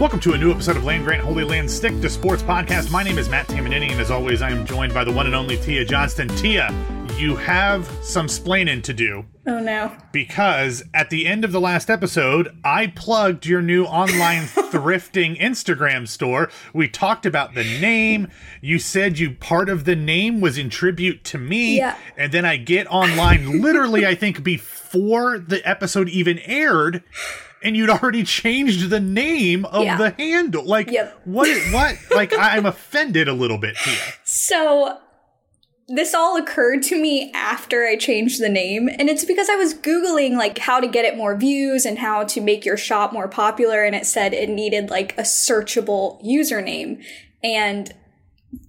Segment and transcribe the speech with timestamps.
[0.00, 2.90] Welcome to a new episode of Land Grant Holy Land Stick to Sports Podcast.
[2.90, 5.34] My name is Matt Tamanini, and as always, I am joined by the one and
[5.36, 6.26] only Tia Johnston.
[6.36, 6.68] Tia,
[7.16, 9.92] you have some splaining to do Oh no.
[10.10, 16.08] because at the end of the last episode, I plugged your new online thrifting Instagram
[16.08, 16.50] store.
[16.72, 18.28] We talked about the name.
[18.60, 21.78] You said you part of the name was in tribute to me.
[21.78, 21.96] Yeah.
[22.16, 27.04] And then I get online literally, I think, before the episode even aired.
[27.64, 29.96] And you'd already changed the name of Yeah.
[29.96, 30.64] the handle.
[30.64, 31.20] Like, Yep.
[31.24, 31.48] what?
[31.72, 31.96] What?
[32.14, 33.98] Like, I'm offended a little bit here.
[34.22, 34.98] So
[35.88, 39.74] this all occurred to me after I changed the name, and it's because I was
[39.74, 43.28] Googling like how to get it more views and how to make your shop more
[43.28, 47.02] popular, and it said it needed like a searchable username.
[47.42, 47.92] And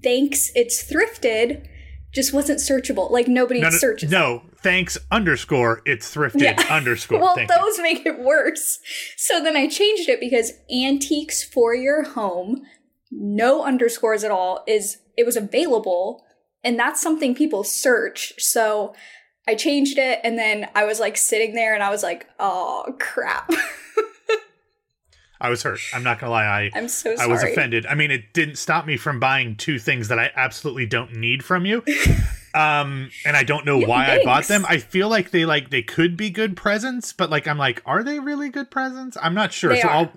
[0.03, 1.65] thanks, it's thrifted,
[2.13, 3.09] just wasn't searchable.
[3.11, 4.11] Like nobody No, no, searches.
[4.11, 5.81] no, thanks underscore.
[5.85, 6.65] It's thrifted Yeah.
[6.69, 7.19] underscore.
[7.19, 7.55] well, Thank you.
[7.61, 8.79] those make it worse.
[9.15, 12.63] So then I changed it because antiques for your home,
[13.11, 16.25] no underscores at all, is it was available,
[16.63, 18.33] and that's something people search.
[18.39, 18.95] So
[19.47, 22.95] I changed it, and then I was like sitting there, and I was like, "Oh
[22.99, 23.51] crap!"
[25.39, 25.79] I was hurt.
[25.93, 26.45] I'm not gonna lie.
[26.45, 27.85] I I'm so I was offended.
[27.85, 31.43] I mean, it didn't stop me from buying two things that I absolutely don't need
[31.45, 31.83] from you.
[32.55, 34.65] Um, and I don't know Yeah, why I bought them.
[34.67, 38.01] I feel like they like they could be good presents, but like I'm like, are
[38.01, 39.17] they really good presents?
[39.21, 39.71] I'm not sure.
[39.73, 39.93] They so are.
[39.93, 40.11] I'll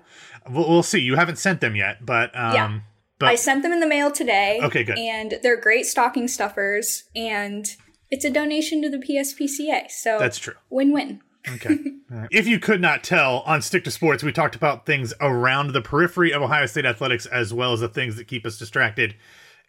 [0.49, 0.99] we'll, we'll see.
[0.99, 2.79] You haven't sent them yet, but um, Yeah.
[3.19, 4.59] but I sent them in the mail today.
[4.63, 4.97] Okay, good.
[4.97, 7.67] And they're great stocking stuffers, and
[8.09, 9.91] it's a donation to the PSPCA.
[9.91, 10.55] So That's true.
[10.69, 11.21] Win-win.
[11.47, 11.69] Okay.
[12.11, 12.27] All right.
[12.31, 15.81] If you could not tell, on Stick to Sports, we talked about things around the
[15.81, 19.15] periphery of Ohio State athletics as well as the things that keep us distracted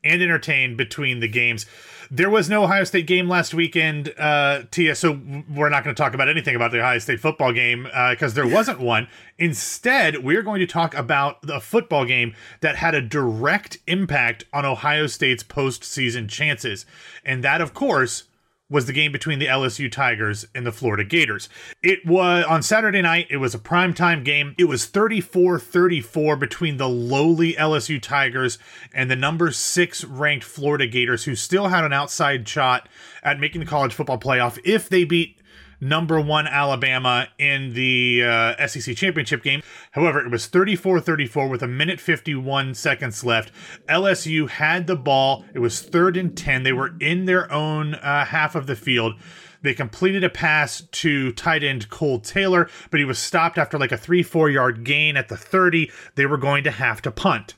[0.03, 1.67] and entertained between the games.
[2.13, 6.03] There was no Ohio State game last weekend, uh, Tia, so we're not going to
[6.03, 9.07] talk about anything about the Ohio State football game because there wasn't one.
[9.39, 14.65] Instead, we're going to talk about the football game that had a direct impact on
[14.65, 16.85] Ohio State's postseason chances.
[17.25, 18.25] And that, of course,
[18.71, 21.49] was the game between the LSU Tigers and the Florida Gators.
[21.83, 24.55] It was on Saturday night, it was a primetime game.
[24.57, 28.59] It was 34-34 between the lowly LSU Tigers
[28.95, 32.89] and the number 6 ranked Florida Gators who still had an outside shot
[33.23, 35.40] at making the college football playoff if they beat
[35.81, 39.63] number 1 Alabama in the uh, SEC championship game.
[39.93, 43.53] However, it was 34-34 with a minute 51 seconds left.
[43.89, 45.45] LSU had the ball.
[45.55, 46.63] It was third and 10.
[46.63, 49.15] They were in their own uh, half of the field.
[49.63, 53.93] They completed a pass to tight end Cole Taylor, but he was stopped after like
[53.93, 55.91] a 3-4 yard gain at the 30.
[56.15, 57.55] They were going to have to punt.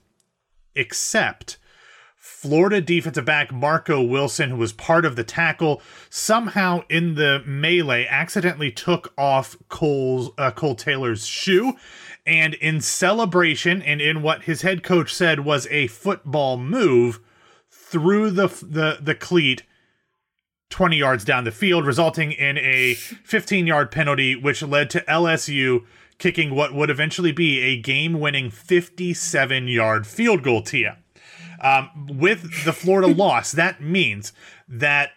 [0.74, 1.58] Except
[2.42, 5.80] Florida defensive back Marco Wilson, who was part of the tackle,
[6.10, 11.74] somehow in the melee accidentally took off Cole's uh, Cole Taylor's shoe,
[12.26, 17.20] and in celebration and in what his head coach said was a football move,
[17.70, 19.62] threw the the the cleat
[20.70, 25.84] 20 yards down the field, resulting in a 15 yard penalty, which led to LSU
[26.18, 30.62] kicking what would eventually be a game winning 57 yard field goal.
[30.62, 30.98] Tia.
[31.62, 34.32] Um, with the Florida loss, that means
[34.68, 35.12] that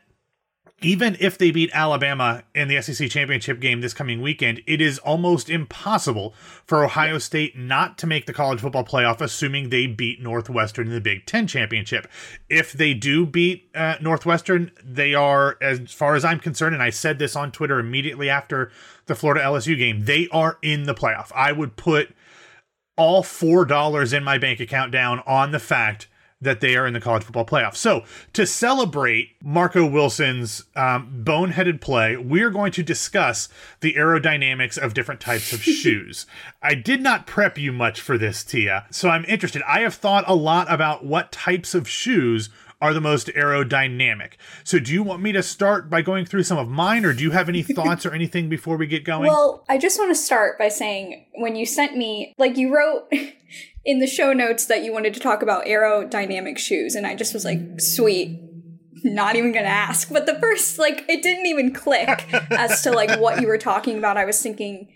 [0.82, 5.00] even if they beat Alabama in the SEC championship game this coming weekend, it is
[5.00, 6.34] almost impossible
[6.66, 10.94] for Ohio State not to make the college football playoff, assuming they beat Northwestern in
[10.94, 12.08] the Big Ten championship.
[12.50, 16.90] If they do beat uh, Northwestern, they are, as far as I'm concerned, and I
[16.90, 18.70] said this on Twitter immediately after
[19.06, 21.32] the Florida LSU game, they are in the playoff.
[21.34, 22.14] I would put
[22.98, 26.08] all four dollars in my bank account down on the fact
[26.46, 27.76] that they are in the college football playoff.
[27.76, 28.04] So,
[28.34, 33.50] to celebrate Marco Wilson's um, boneheaded play, we're going to discuss
[33.82, 36.26] the aerodynamics of different types of shoes.
[36.62, 39.62] I did not prep you much for this, Tia, so I'm interested.
[39.68, 42.50] I have thought a lot about what types of shoes
[42.82, 44.34] are the most aerodynamic.
[44.64, 47.24] So, do you want me to start by going through some of mine, or do
[47.24, 49.28] you have any thoughts or anything before we get going?
[49.28, 53.08] Well, I just want to start by saying when you sent me, like, you wrote
[53.86, 57.34] in the show notes that you wanted to talk about aerodynamic shoes, and I just
[57.34, 58.40] was like, sweet.
[59.04, 60.10] not even gonna ask.
[60.12, 63.98] But the first, like, it didn't even click as to like what you were talking
[63.98, 64.18] about.
[64.18, 64.92] I was thinking,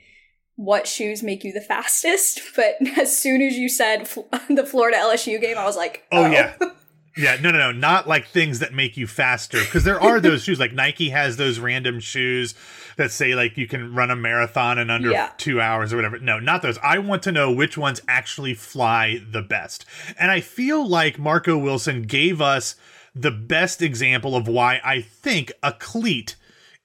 [0.56, 2.42] what shoes make you the fastest?
[2.56, 6.30] But as soon as you said fl- the Florida LSU game, I was like, Oh,
[6.30, 6.54] yeah.
[6.60, 6.72] Oh.
[7.19, 9.60] Yeah, no, no, no, not like things that make you faster.
[9.60, 12.56] Because there are those shoes, like Nike has those random shoes
[12.98, 15.31] that say like you can run a marathon in under Yeah.
[15.38, 16.19] two hours or whatever.
[16.19, 16.77] No, not those.
[16.83, 19.86] I want to know which ones actually fly the best.
[20.19, 22.75] And I feel like Marco Wilson gave us
[23.16, 26.36] the best example of why I think a cleat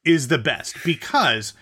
[0.04, 1.54] is the best because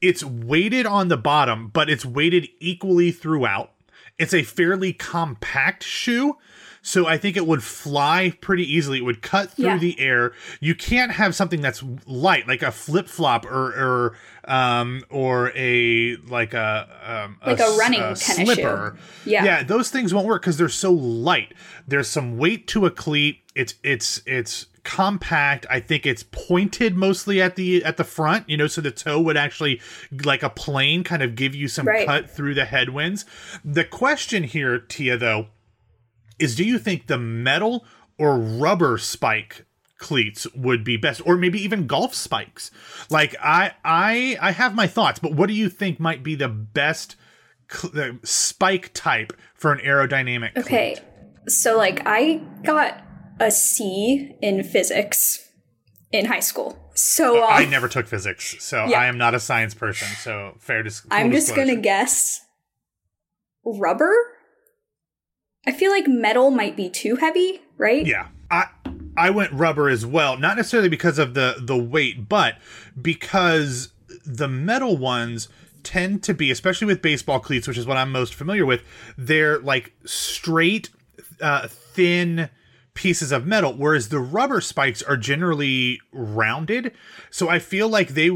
[0.00, 3.72] it's weighted on the bottom, but it's weighted equally throughout.
[4.18, 6.36] It's a fairly compact shoe.
[6.82, 8.98] So I think it would fly pretty easily.
[8.98, 9.78] It would cut through Yeah.
[9.78, 10.32] the air.
[10.60, 16.16] You can't have something that's light, like a flip flop or or um or a
[16.26, 16.88] like a
[17.26, 18.44] um, Like a running tennis shoe.
[18.46, 18.96] slipper.
[19.26, 19.44] Yeah.
[19.44, 21.52] yeah, those things won't work because they're so light.
[21.86, 23.40] There's some weight to a cleat.
[23.54, 25.66] It's it's it's compact.
[25.68, 29.20] I think it's pointed mostly at the at the front, you know, so the toe
[29.20, 29.80] would actually
[30.24, 32.06] like a plane kind of give you some Right.
[32.06, 33.26] cut through the headwinds.
[33.62, 35.48] The question here, Tia, though,
[36.40, 37.84] is do you think the metal
[38.18, 39.64] or rubber spike
[39.98, 42.70] cleats would be best or maybe even golf spikes
[43.10, 46.48] like i i i have my thoughts but what do you think might be the
[46.48, 47.16] best
[47.70, 50.64] cl- uh, spike type for an aerodynamic cleat?
[50.64, 50.96] Okay,
[51.46, 53.02] so like I got
[53.38, 55.46] a C in physics
[56.12, 56.78] in high school.
[56.94, 59.00] So um, i never took physics so Yeah.
[59.00, 61.72] i am not a science person so fair dis- I'm just disclosure.
[61.72, 62.40] gonna guess
[63.64, 64.12] rubber.
[65.66, 68.06] I feel like metal might be too heavy, right?
[68.06, 68.28] Yeah.
[68.50, 68.66] I
[69.16, 72.56] I went rubber as well, not necessarily because of the the weight, but
[73.00, 73.92] because
[74.24, 75.48] the metal ones
[75.82, 78.82] tend to be especially with baseball cleats, which is what I'm most familiar with,
[79.16, 80.90] they're like straight
[81.40, 82.50] uh thin
[82.94, 86.92] pieces of metal whereas the rubber spikes are generally rounded
[87.30, 88.30] so i feel like they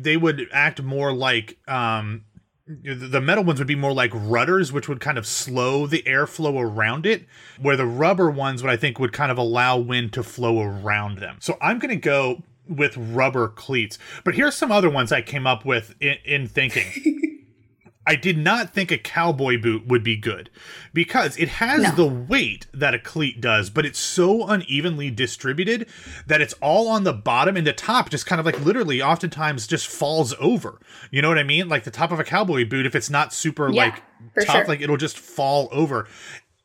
[0.00, 2.24] they would act more like um
[2.68, 6.60] the metal ones would be more like rudders, which would kind of slow the airflow
[6.60, 7.26] around it,
[7.58, 11.18] where the rubber ones would I think would kind of allow wind to flow around
[11.18, 11.38] them.
[11.40, 13.98] So I'm going to go with rubber cleats.
[14.24, 17.36] But here's some other ones I came up with in, in thinking.
[18.10, 20.48] I did not think a cowboy boot would be good
[20.94, 21.90] because it has No.
[21.94, 25.86] the weight that a cleat does, but it's so unevenly distributed
[26.26, 29.66] that it's all on the bottom and the top just kind of like literally oftentimes
[29.66, 30.80] just falls over.
[31.10, 31.68] You know what I mean?
[31.68, 34.02] Like the top of a cowboy boot, if it's not super Yeah, like
[34.46, 34.64] tough, sure.
[34.64, 36.08] like it'll just fall over.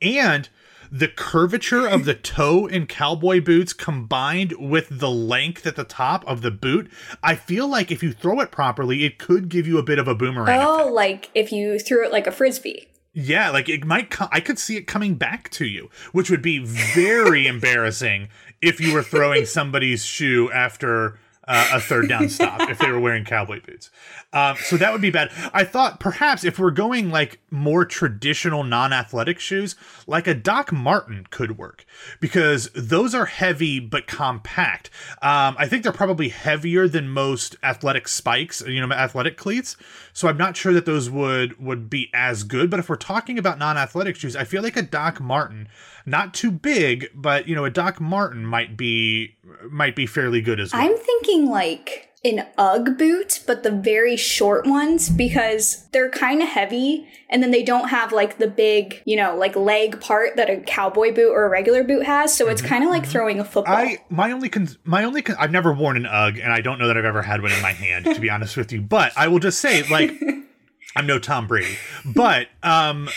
[0.01, 0.47] And
[0.93, 6.23] the curvature of the toe in cowboy boots combined with the length at the top
[6.27, 6.89] of the boot,
[7.23, 10.07] I feel like if you throw it properly, it could give you a bit of
[10.07, 10.61] a boomerang.
[10.61, 12.87] Oh, like if you threw it like a frisbee.
[13.11, 14.29] Yeah, like it might come.
[14.31, 18.29] I could see it coming back to you, which would be very embarrassing
[18.61, 21.17] if you were throwing somebody's shoe after
[21.47, 23.89] uh, a third down stop if they were wearing cowboy boots.
[24.31, 25.31] Um, so that would be bad.
[25.53, 29.75] I thought perhaps if we're going like more traditional non-athletic shoes,
[30.07, 31.85] like a Doc Marten could work
[32.19, 34.89] because those are heavy but compact.
[35.21, 39.77] Um, I think they're probably heavier than most athletic spikes, you know, athletic cleats.
[40.13, 42.69] So I'm not sure that those would would be as good.
[42.69, 45.67] But if we're talking about non-athletic shoes, I feel like a Doc Marten,
[46.05, 49.35] not too big, but you know, a Doc Marten might be
[49.69, 50.81] might be fairly good as well.
[50.81, 56.47] I'm thinking like an UGG boot, but the very short ones because they're kind of
[56.47, 60.49] heavy and then they don't have like the big, you know, like leg part that
[60.49, 62.33] a cowboy boot or a regular boot has.
[62.33, 63.75] So it's kind of like throwing a football.
[63.75, 63.95] Mm-hmm.
[63.95, 66.79] I my only con- my only con- I've never worn an UGG and I don't
[66.79, 68.81] know that I've ever had one in my hand to be honest with you.
[68.81, 70.13] But I will just say like
[70.95, 73.09] I'm no Tom Brady, but um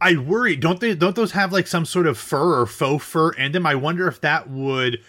[0.00, 3.30] I worry don't they don't those have like some sort of fur or faux fur
[3.32, 3.66] in them?
[3.66, 5.00] I wonder if that would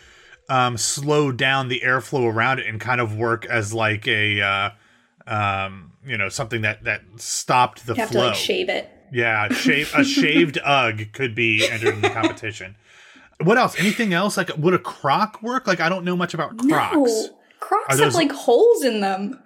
[0.50, 4.70] um slow down the airflow around it and kind of work as like a uh
[5.28, 8.22] um you know something that that stopped the you have flow.
[8.22, 8.90] to like shave it.
[9.14, 12.76] Yeah, shave a shaved UGG could be entered in the competition.
[13.44, 13.78] What else?
[13.80, 14.38] Anything else?
[14.38, 15.68] Like, would a Croc work?
[15.68, 16.96] Like, I don't know much about Crocs.
[16.96, 17.30] No,
[17.60, 19.42] Crocs Are have like holes in them.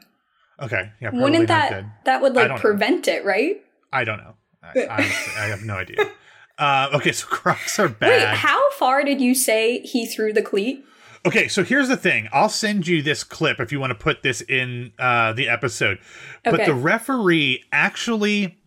[0.62, 1.86] Okay, yeah, Wouldn't that good.
[2.06, 2.62] that would like don't know.
[2.62, 3.62] prevent it, right?
[3.92, 4.35] I don't know.
[4.74, 5.98] I, I, I have no idea.
[6.58, 8.10] Uh, okay, so Crocs are bad.
[8.10, 10.86] Wait, how far did you say he threw the cleat?
[11.26, 12.30] Okay, so here's the thing.
[12.32, 16.00] I'll send you this clip if you want to put this in uh, the episode.
[16.44, 18.58] But the referee actually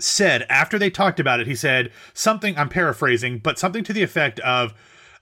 [0.00, 2.56] said after they talked about it, he said something.
[2.56, 4.74] I'm paraphrasing, but something to the effect of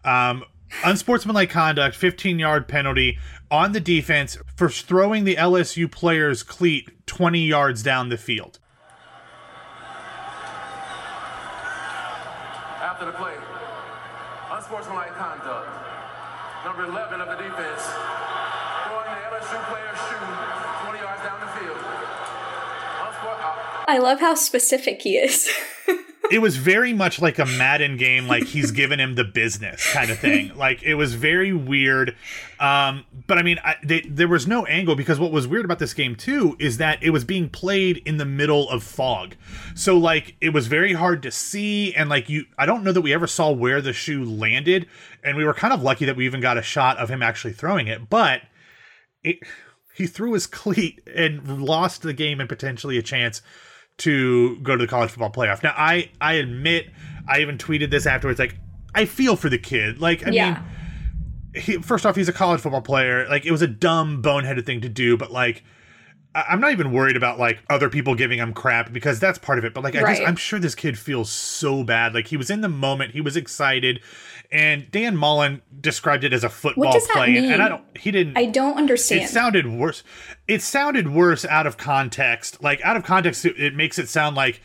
[0.04, 0.44] um,
[0.84, 3.18] unsportsmanlike conduct, 15 yard penalty
[3.50, 8.58] on the defense for throwing the LSU player's cleat 20 yards down the field.
[12.94, 13.34] After the play,
[14.52, 15.66] unsportsmanlike conduct.
[16.64, 17.82] number 11 of the defense,
[18.86, 20.22] throwing the LSU player's shoe
[20.84, 21.76] 20 yards down the field.
[23.02, 25.50] Unsport- uh, I love how specific he is.
[26.30, 30.10] it was very much like a Madden game, like he's giving him the business kind
[30.10, 30.56] of thing.
[30.56, 32.16] Like it was very weird.
[32.58, 35.78] Um, but I mean, I, they, there was no angle because what was weird about
[35.78, 39.36] this game too is that it was being played in the middle of fog.
[39.74, 43.02] So like it was very hard to see, and like you, I don't know that
[43.02, 44.86] we ever saw where the shoe landed,
[45.22, 47.52] and we were kind of lucky that we even got a shot of him actually
[47.52, 48.42] throwing it, but
[49.22, 49.38] it.
[49.96, 53.42] He threw his cleat and lost the game and potentially a chance
[53.98, 55.62] to go to the college football playoff.
[55.62, 56.90] Now, I I admit,
[57.28, 58.38] I even tweeted this afterwards.
[58.38, 58.56] Like,
[58.94, 60.00] I feel for the kid.
[60.00, 60.62] Like, I yeah.
[61.52, 63.28] mean, he, first off, he's a college football player.
[63.28, 65.16] Like, it was a dumb, boneheaded thing to do.
[65.16, 65.62] But like,
[66.34, 69.64] I'm not even worried about like other people giving him crap because that's part of
[69.64, 69.72] it.
[69.72, 72.14] But like, I just I'm sure this kid feels so bad.
[72.14, 73.12] Like, he was in the moment.
[73.12, 74.00] He was excited.
[74.52, 77.84] And Dan Mullen described it as a football play, and- and I don't.
[77.98, 78.38] He didn't.
[78.38, 79.22] I don't understand.
[79.22, 80.02] It sounded worse.
[80.46, 82.62] It sounded worse out of context.
[82.62, 84.60] Like out of context, it, it makes it sound like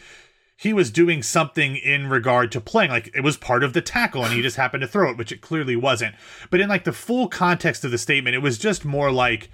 [0.56, 2.92] he was doing something in regard to playing.
[2.92, 5.32] Like it was part of the tackle, and he just happened to throw it, which
[5.32, 6.16] it clearly wasn't.
[6.50, 9.50] But in like the full context of the statement, it was just more like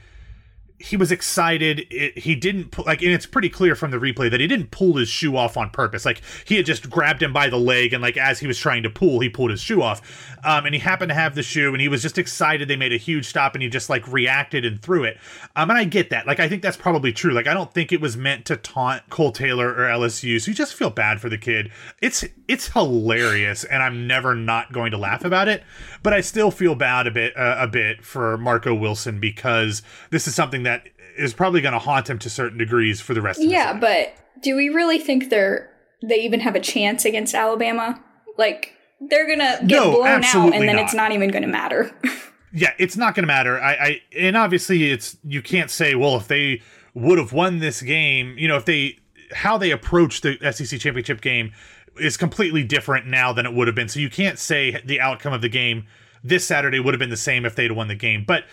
[0.77, 1.87] he was excited.
[1.89, 4.97] It, he didn't like, and it's pretty clear from the replay that he didn't pull
[4.97, 6.05] his shoe off on purpose.
[6.05, 8.83] Like he had just grabbed him by the leg, and like as he was trying
[8.83, 10.35] to pull, he pulled his shoe off.
[10.43, 12.67] Um, and he happened to have the shoe, and he was just excited.
[12.67, 15.17] They made a huge stop, and he just like reacted and threw it.
[15.55, 16.27] Um, and I get that.
[16.27, 17.31] Like I think that's probably true.
[17.31, 20.41] Like I don't think it was meant to taunt Cole Taylor or LSU.
[20.41, 21.71] So you just feel bad for the kid.
[22.01, 25.63] It's it's hilarious, and I'm never not going to laugh about it.
[26.03, 30.27] But I still feel bad a bit uh, a bit for Marco Wilson because this
[30.27, 30.74] is something that
[31.17, 34.13] is probably going to haunt him to certain degrees for the rest of yeah, but
[34.41, 35.69] do we really think they're
[36.03, 38.01] they even have a chance against Alabama?
[38.37, 40.85] Like they're gonna get No, blown out, and then not.
[40.85, 41.91] it's not even gonna matter.
[42.53, 43.61] yeah, it's not going to matter.
[43.61, 46.61] I, I and obviously it's you can't say well if they
[46.93, 48.97] would have won this game, you know, if they
[49.33, 51.51] how they approach the SEC championship game
[51.99, 53.89] is completely different now than it would have been.
[53.89, 55.85] So you can't say the outcome of the game
[56.23, 58.23] this Saturday would have been the same if they'd won the game.
[58.25, 58.45] But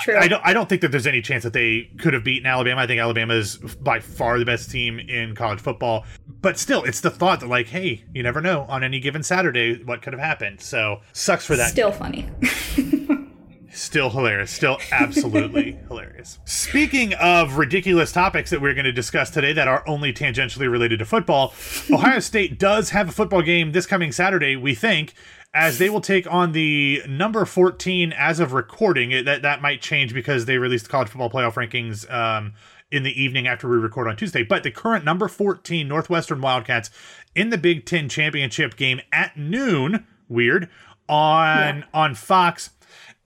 [0.00, 0.16] True.
[0.16, 2.80] I don't I don't think that there's any chance that they could have beaten Alabama.
[2.82, 6.04] I think Alabama is by far the best team in college football.
[6.40, 9.82] But still, it's the thought that like, hey, you never know on any given Saturday
[9.82, 10.60] what could have happened.
[10.60, 12.28] So sucks for that Still funny.
[13.70, 14.50] Still hilarious.
[14.50, 16.38] Still absolutely hilarious.
[16.44, 20.98] Speaking of ridiculous topics that we're going to discuss today that are only tangentially related
[21.00, 21.52] to football,
[21.90, 25.12] Ohio State does have a football game this coming Saturday, we think,
[25.54, 29.12] as they will take on the number 14 as of recording.
[29.12, 32.54] It, that, that might change because they released the college football playoff rankings um,
[32.90, 34.42] in the evening after we record on Tuesday.
[34.42, 36.90] But the current number 14 Northwestern Wildcats
[37.34, 40.68] in the Big Ten championship game at noon, weird,
[41.08, 42.70] on on Fox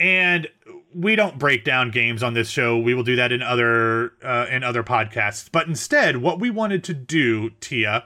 [0.02, 0.48] and
[0.92, 2.76] we don't break down games on this show.
[2.76, 5.48] We will do that in other uh, in other podcasts.
[5.50, 8.04] But instead, what we wanted to do, Tia,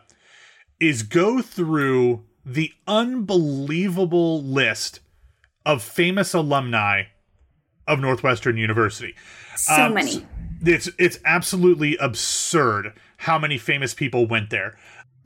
[0.79, 5.01] is go through the unbelievable list
[5.67, 7.03] of famous alumni
[7.89, 9.15] of Northwestern University.
[9.57, 10.25] So Um, many.
[10.65, 14.77] It's it's absolutely absurd how many famous people went there.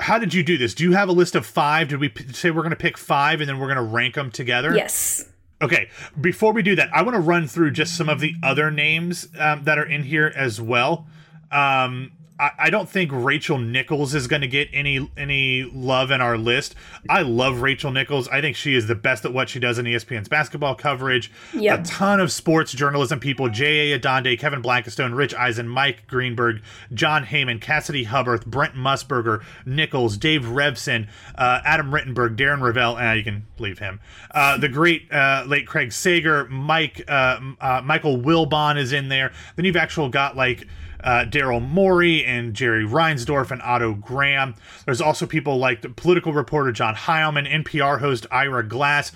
[0.01, 0.75] How did you do this?
[0.75, 1.89] Do you have a list of five?
[1.89, 4.15] Did we p- say we're going to pick five and then we're going to rank
[4.15, 4.75] them together?
[4.75, 5.27] Yes.
[5.63, 8.71] Okay, before we do that, I want to run through just some of the other
[8.71, 11.07] names um, that are in here as well.
[11.53, 16.23] Um, I, I don't think Rachel Nichols is going to get any any love in
[16.23, 16.75] our list.
[17.09, 18.29] I love Rachel Nichols.
[18.29, 21.31] I think she is the best at what she does in ESPN's basketball coverage.
[21.53, 21.81] Yep.
[21.81, 23.99] A ton of sports journalism people: J.A.
[23.99, 26.63] Adande, Kevin Blackistone, Rich Eisen, Mike Greenberg,
[26.95, 32.97] John Heyman, Cassidy Hubbarth, Brent Musburger, Nichols, Dave Revsine, uh, Adam Rittenberg, Darren Rovell.
[32.97, 34.01] Uh, you can leave him.
[34.31, 39.33] Uh, the great uh, late Craig Sager, Mike uh, uh, Michael Wilbon is in there.
[39.57, 40.67] Then you've actually got like
[41.03, 44.55] uh, Daryl Morey and Jerry Reinsdorf and Otto Graham.
[44.85, 49.13] There's also people like the political reporter John Heilemann, NPR host Ira Glass.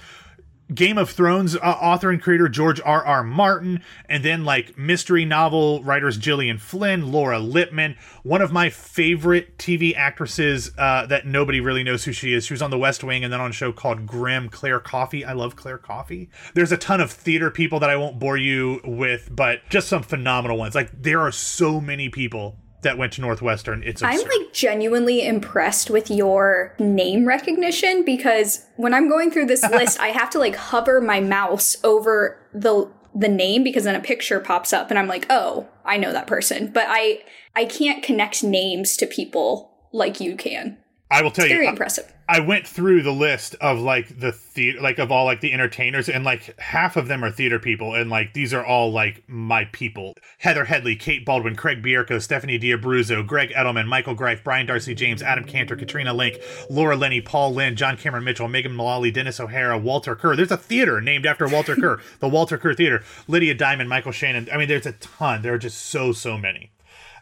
[0.72, 3.04] Game of Thrones uh, author and creator George R.
[3.04, 3.22] R.
[3.22, 9.58] Martin, and then like mystery novel writers Gillian Flynn, Laura Lippman, one of my favorite
[9.58, 12.46] TV actresses uh, that nobody really knows who she is.
[12.46, 15.24] She was on The West Wing and then on a show called Grimm, Claire Coffee.
[15.24, 16.30] I love Claire Coffee.
[16.54, 20.02] There's a ton of theater people that I won't bore you with, but just some
[20.02, 20.74] phenomenal ones.
[20.74, 23.82] Like there are so many people that went to Northwestern.
[23.82, 29.62] It's I'm like genuinely impressed with your name recognition because when I'm going through this
[29.70, 34.00] list, I have to like hover my mouse over the the name because then a
[34.00, 37.24] picture pops up and I'm like, "Oh, I know that person." But I
[37.56, 40.78] I can't connect names to people like you can.
[41.10, 41.54] I will tell you.
[41.54, 41.70] Very you.
[41.70, 42.13] impressive.
[42.26, 46.08] I went through the list of like the theater, like of all like the entertainers,
[46.08, 49.66] and like half of them are theater people, and like these are all like my
[49.66, 54.94] people: Heather Headley, Kate Baldwin, Craig Bierko, Stephanie D'Abruzzo, Greg Edelman, Michael Greif, Brian Darcy
[54.94, 56.40] James, Adam Kantor, Katrina Lenk,
[56.70, 60.34] Laura Linney, Paul Lynde, John Cameron Mitchell, Megan Mullally, Denis O'Hare, Walter Kerr.
[60.34, 63.02] There's a theater named after Walter Kerr, the Walter Kerr Theater.
[63.28, 64.48] Lydia Diamond, Michael Shannon.
[64.52, 65.42] I mean, there's a ton.
[65.42, 66.70] There are just so so many.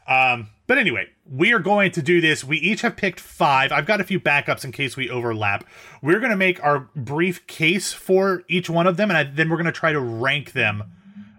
[0.06, 2.44] Um, but anyway, we are going to do this.
[2.44, 3.72] We each have picked five.
[3.72, 5.64] I've got a few backups in case we overlap.
[6.00, 9.48] We're going to make our brief case for each one of them, and I, then
[9.48, 10.84] we're going to try to rank them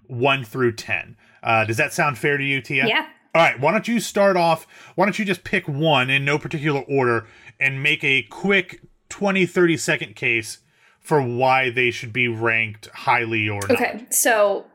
[0.08, 1.18] one through 10.
[1.42, 2.88] Uh, does that sound fair to you, Tia?
[2.88, 3.08] Yeah.
[3.36, 4.68] All right, why don't you start off?
[4.96, 7.26] Why don't you just pick one in no particular order
[7.60, 10.60] and make a quick 20, 30 second case
[11.00, 13.72] for why they should be ranked highly or not?
[13.72, 14.68] Okay, so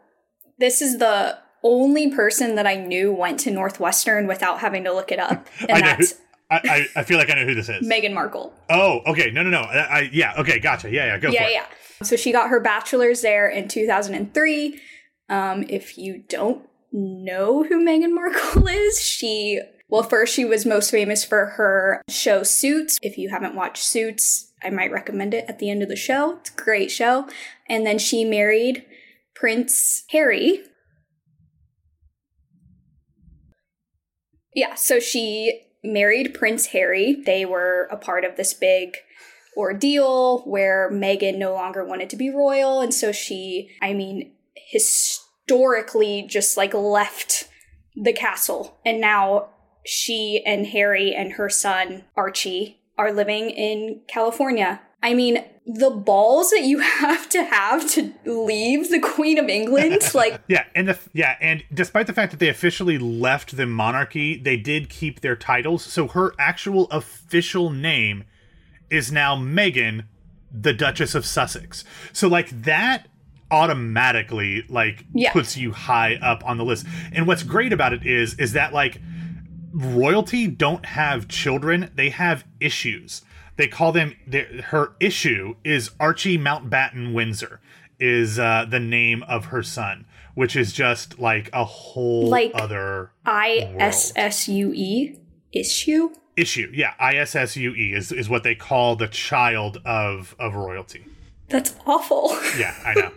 [0.59, 5.13] this is the only person that I knew went to Northwestern without having to look
[5.13, 5.91] it up, and I know.
[5.91, 6.15] Who, that's
[6.51, 7.87] I, I, I feel like I know who this is.
[7.87, 8.55] Meghan Markle.
[8.71, 9.31] Oh, okay.
[9.31, 9.61] No, no, no.
[9.61, 10.33] I, I yeah.
[10.39, 10.91] Okay, gotcha.
[10.91, 11.19] Yeah, yeah.
[11.19, 11.53] Go yeah, for it.
[11.53, 11.67] yeah.
[12.03, 14.81] So she got her bachelor's there in 2003.
[15.29, 20.91] Um, if you don't know who Meghan Markle is, she well, first she was most
[20.91, 22.99] famous for her show Suits.
[23.03, 26.37] If you haven't watched Suits, I might recommend it at the end of the show.
[26.39, 27.27] It's a great show.
[27.69, 28.85] And then she married
[29.35, 30.63] Prince Harry.
[34.59, 37.23] Yeah, so she married Prince Harry.
[37.25, 38.97] They were a part of this big
[39.57, 42.81] ordeal where Meghan no longer wanted to be royal.
[42.81, 47.49] And so she, I mean, historically just like left
[47.95, 48.81] the castle.
[48.85, 49.51] And now
[49.87, 54.81] she and Harry and her son, Archie, are living in California.
[55.03, 60.03] I mean, the balls that you have to have to leave the Queen of England,
[60.15, 64.37] like Yeah, and the yeah, and despite the fact that they officially left the monarchy,
[64.37, 65.85] they did keep their titles.
[65.85, 68.25] So her actual official name
[68.91, 70.05] is now Meghan,
[70.51, 71.85] the Duchess of Sussex.
[72.13, 73.09] So like that
[73.51, 75.33] automatically like Yeah.
[75.33, 76.87] puts you high up on the list.
[77.13, 79.01] And what's great about it is is that like
[79.73, 83.23] royalty don't have children, they have issues.
[83.59, 87.61] They call them their- her issue is Archie Mountbatten Windsor
[88.01, 93.11] is uh, the name of her son, which is just like a whole Like- other
[93.27, 95.19] I S S U E
[95.53, 96.11] issue.
[96.37, 96.71] issue.
[96.73, 101.05] Yeah, ISSUE E is is what they call the child of of royalty.
[101.49, 102.31] That's awful.
[102.59, 103.11] Yeah, I know.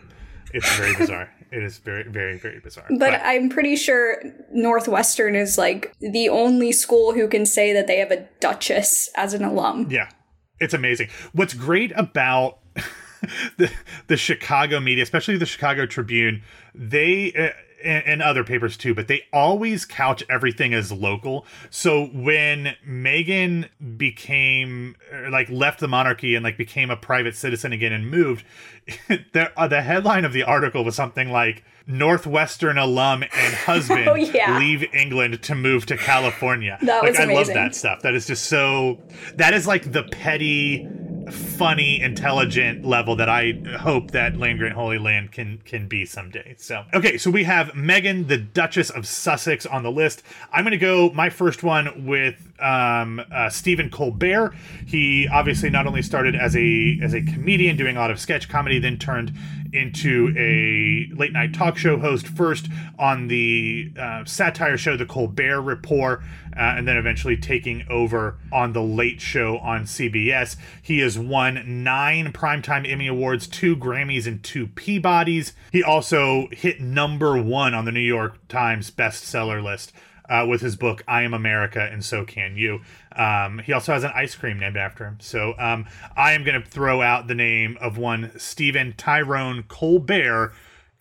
[0.54, 1.30] it's very bizarre.
[1.52, 2.88] It is very very very bizarre.
[2.98, 7.98] But I'm pretty sure Northwestern is like the only school who can say that they
[8.00, 9.88] have a duchess as an alum.
[9.92, 10.10] Yeah,
[10.62, 11.10] it's amazing.
[11.34, 12.60] What's great about
[13.58, 13.72] the
[14.08, 16.44] the Chicago media, especially the Chicago Tribune,
[16.74, 17.50] they uh,
[17.84, 21.46] and, and other papers too, but they always couch everything as local.
[21.70, 27.72] So when Meghan became uh, like left the monarchy and like became a private citizen
[27.74, 28.46] again and moved,
[29.08, 34.16] the uh, the headline of the article was something like Northwestern alum and husband Oh,
[34.16, 34.58] yeah.
[34.58, 36.78] leave England to move to California.
[36.82, 38.02] That like was I love that stuff.
[38.02, 39.00] That is just so.
[39.36, 40.88] That is like the petty,
[41.32, 46.56] funny, intelligent level that I hope that Land Grant Holy Land can can be someday.
[46.58, 50.24] So okay, so we have Meghan, the Duchess of Sussex, on the list.
[50.52, 54.54] I'm going to go my first one with um, uh, Stephen Colbert.
[54.86, 58.50] He obviously not only started as a as a comedian doing a lot of sketch
[58.50, 59.34] comedy, then turned
[59.74, 62.68] into a late night talk show host first
[63.00, 66.22] on the uh, satire show The Colbert Report,
[66.56, 70.56] uh, and then eventually taking over on The Late Show on CBS.
[70.82, 75.54] He has won nine Primetime Emmy Awards, two Grammys, and two Peabodys.
[75.72, 79.94] He also hit number one on the New York Times bestseller list.
[80.32, 82.80] Uh, with his book "I Am America and So Can You,"
[83.16, 85.18] um, he also has an ice cream named after him.
[85.20, 90.54] So um, I am going to throw out the name of one Stephen Tyrone Colbert,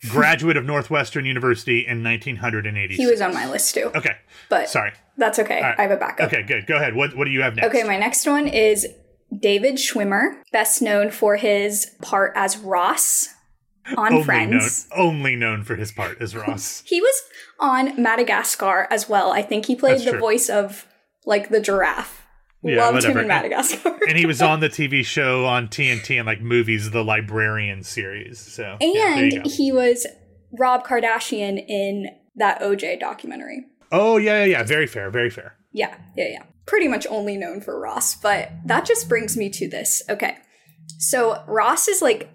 [0.09, 2.95] graduate of Northwestern University in 1980.
[2.95, 3.89] He was on my list too.
[3.95, 4.17] okay.
[4.49, 4.91] But Sorry.
[5.15, 5.61] that's okay.
[5.61, 5.75] right.
[5.79, 6.27] I have a backup.
[6.27, 6.67] Okay, good.
[6.67, 6.93] Go ahead.
[6.95, 7.67] What What do you have next?
[7.67, 8.85] Okay, my next one is
[9.33, 13.29] David Schwimmer, best known for his part as Ross
[13.97, 14.87] on only Friends.
[14.95, 16.83] known only known for his part as Ross.
[16.87, 17.21] He was
[17.59, 19.31] on Madagascar as well.
[19.31, 20.19] I think he played That's the true.
[20.19, 20.87] voice of
[21.25, 22.17] like the giraffe.
[22.63, 23.11] Yeah, Loved whatever.
[23.13, 23.97] him in Madagascar.
[24.07, 28.39] and he was on the TV show on TNT and like movies, the Librarian series.
[28.39, 29.49] So yeah, and go.
[29.49, 30.05] he was
[30.59, 33.65] Rob Kardashian in that OJ documentary.
[33.91, 34.63] oh yeah, yeah, yeah.
[34.63, 35.09] Very fair.
[35.09, 35.55] Very fair.
[35.71, 36.43] Yeah, yeah, yeah.
[36.67, 40.03] Pretty much only known for Ross, but that just brings me to this.
[40.07, 40.37] Okay.
[40.99, 42.29] So Ross is like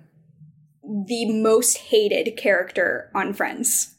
[0.87, 3.95] the most hated character on Friends.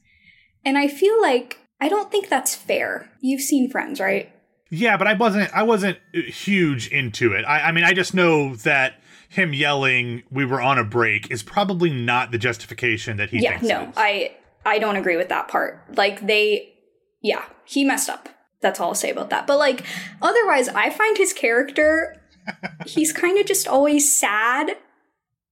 [0.66, 3.10] And I feel like I don't think that's fair.
[3.22, 4.32] You've seen Friends, right?
[4.70, 5.56] Yeah, but I wasn't.
[5.56, 7.46] I wasn't huge into it.
[7.46, 8.96] I, I mean, I just know that
[9.30, 13.40] him yelling "We were on a break" is probably not the justification that he.
[13.40, 13.92] yeah, no.
[13.96, 15.82] I I don't agree with that part.
[15.96, 16.74] Like they,
[17.22, 18.28] yeah, he messed up.
[18.62, 19.48] That's all I'll say about that.
[19.48, 19.86] But like
[20.22, 22.22] otherwise, I find his character,
[22.86, 24.72] he's kind of just always sad.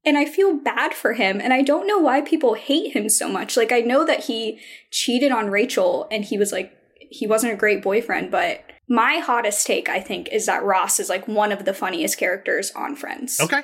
[0.05, 1.41] And I feel bad for him.
[1.41, 3.57] And I don't know why people hate him so much.
[3.57, 4.59] Like, I know that he
[4.91, 6.71] cheated on Rachel and he was like,
[7.09, 8.31] he wasn't a great boyfriend.
[8.31, 12.17] But my hottest take, I think, is that Ross is like one of the funniest
[12.17, 13.39] characters on Friends.
[13.39, 13.63] Okay,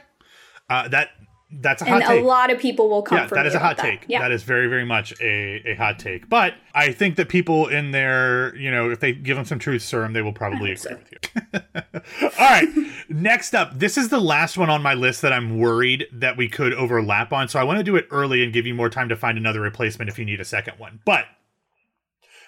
[0.70, 1.10] uh, that
[1.54, 2.24] that's a hot And take.
[2.24, 3.84] a lot of people will come yeah, for that is a hot that.
[3.84, 4.06] take.
[4.08, 4.20] Yeah.
[4.22, 6.30] That is very, very much a, a hot take.
[6.30, 9.82] But I think that people in there, you know, if they give them some truth
[9.82, 11.60] serum, they will probably agree with you.
[12.24, 12.68] All right.
[13.10, 16.48] Next up, this is the last one on my list that I'm worried that we
[16.48, 17.50] could overlap on.
[17.50, 19.60] So I want to do it early and give you more time to find another
[19.60, 21.02] replacement if you need a second one.
[21.06, 21.26] But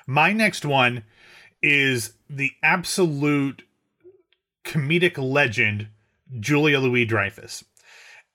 [0.08, 1.04] my next one
[1.62, 3.63] is the absolute
[4.63, 5.88] comedic legend,
[6.39, 7.63] Julia Louis Dreyfus.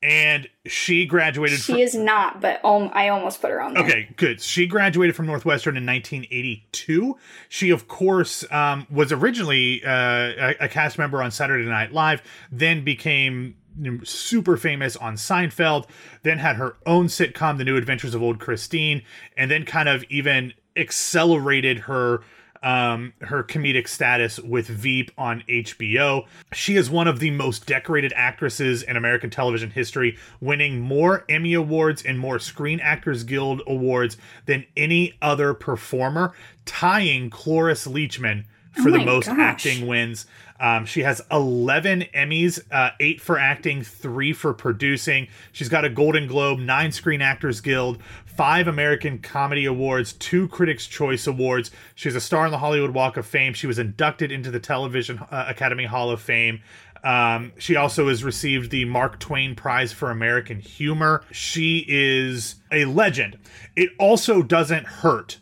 [0.01, 3.83] And she graduated She from- is not, but um, I almost put her on there.
[3.85, 4.41] Okay, good.
[4.41, 7.17] She graduated from Northwestern in 1982.
[7.49, 12.23] She, of course, um, was originally uh, a, a cast member on Saturday Night Live,
[12.53, 13.57] then became
[14.05, 15.87] super famous on Seinfeld,
[16.23, 19.03] then had her own sitcom, The New Adventures of Old Christine,
[19.37, 22.23] and then kind of even accelerated her
[22.63, 26.27] um her comedic status with Veep on HBO.
[26.53, 31.55] She is one of the most decorated actresses in American television history, winning more Emmy
[31.55, 34.17] awards and more Screen Actors Guild awards
[34.47, 36.33] than any other performer,
[36.65, 38.45] tying Cloris Leachman
[38.83, 39.39] for Oh the most gosh.
[39.39, 40.27] acting wins.
[40.61, 45.29] Um, she has 11 Emmys, uh, eight for acting, three for producing.
[45.53, 50.87] She's got a Golden Globe, nine Screen Actors Guild, five American Comedy Awards, two Critics'
[50.87, 51.71] Choice Awards.
[51.95, 53.53] She's a star on the Hollywood Walk of Fame.
[53.53, 56.61] She was inducted into the Television uh, Academy Hall of Fame.
[57.05, 61.23] Um, she also has received the Mark Twain Prize for American Humor.
[61.31, 63.39] She is a legend.
[63.77, 65.39] It also doesn't hurt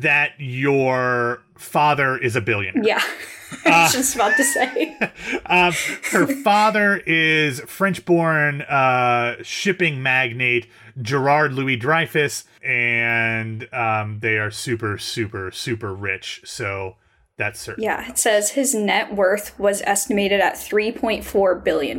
[0.00, 2.84] that your father is a billionaire.
[2.84, 3.02] Yeah.
[3.64, 4.96] I was just about to say.
[5.46, 5.74] Um,
[6.10, 10.66] her father is French born uh, shipping magnate
[11.00, 16.40] Gerard Louis Dreyfus, and um, they are super, super, super rich.
[16.44, 16.96] So
[17.36, 17.84] that's certain.
[17.84, 21.98] Yeah, it says his net worth was estimated at $3.4 billion.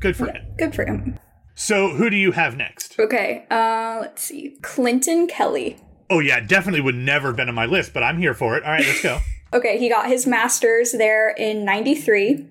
[0.00, 0.46] Good for him.
[0.58, 1.18] Good for him.
[1.54, 2.98] So who do you have next?
[2.98, 4.56] Okay, uh, let's see.
[4.62, 5.78] Clinton Kelly.
[6.12, 8.64] Oh, yeah, definitely would never have been on my list, but I'm here for it.
[8.64, 9.18] All right, let's go.
[9.54, 12.46] Okay, he got his master's there in 93.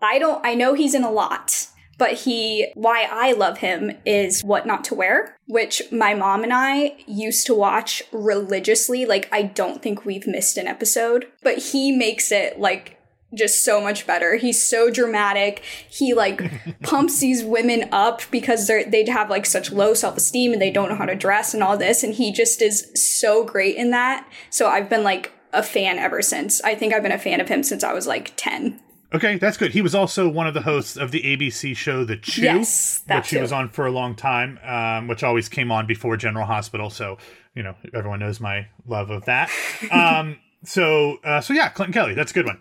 [0.00, 1.66] I don't, I know he's in a lot,
[1.98, 6.52] but he, why I love him is What Not to Wear, which my mom and
[6.54, 9.04] I used to watch religiously.
[9.04, 12.95] Like, I don't think we've missed an episode, but he makes it like
[13.34, 14.36] just so much better.
[14.36, 15.62] He's so dramatic.
[15.88, 16.42] He like
[16.82, 20.88] pumps these women up because they're they'd have like such low self-esteem and they don't
[20.88, 24.28] know how to dress and all this and he just is so great in that.
[24.50, 26.60] So I've been like a fan ever since.
[26.62, 28.80] I think I've been a fan of him since I was like 10.
[29.14, 29.72] Okay, that's good.
[29.72, 33.30] He was also one of the hosts of the ABC show The Chew, Yes, which
[33.30, 36.90] he was on for a long time, um, which always came on before General Hospital.
[36.90, 37.16] So
[37.54, 39.50] you know everyone knows my love of that.
[39.90, 42.60] um, so uh, so yeah, Clinton Kelly, that's a good one.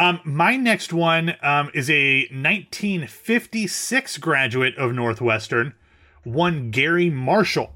[0.00, 5.74] Um, my next one um, is a 1956 graduate of Northwestern,
[6.24, 7.74] one Garry Marshall.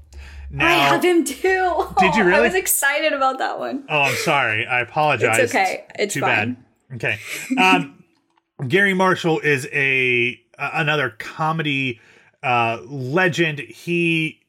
[0.49, 1.87] Now, I have him too.
[1.99, 2.37] Did you really?
[2.39, 3.85] I was excited about that one.
[3.87, 4.65] Oh, I'm sorry.
[4.65, 5.37] I apologize.
[5.37, 5.85] It's okay.
[5.99, 6.57] It's too fine.
[6.89, 6.95] bad.
[6.95, 7.19] Okay.
[7.61, 8.03] Um,
[8.67, 12.01] Garry Marshall is a uh, another comedy
[12.41, 13.59] uh, legend.
[13.59, 14.39] He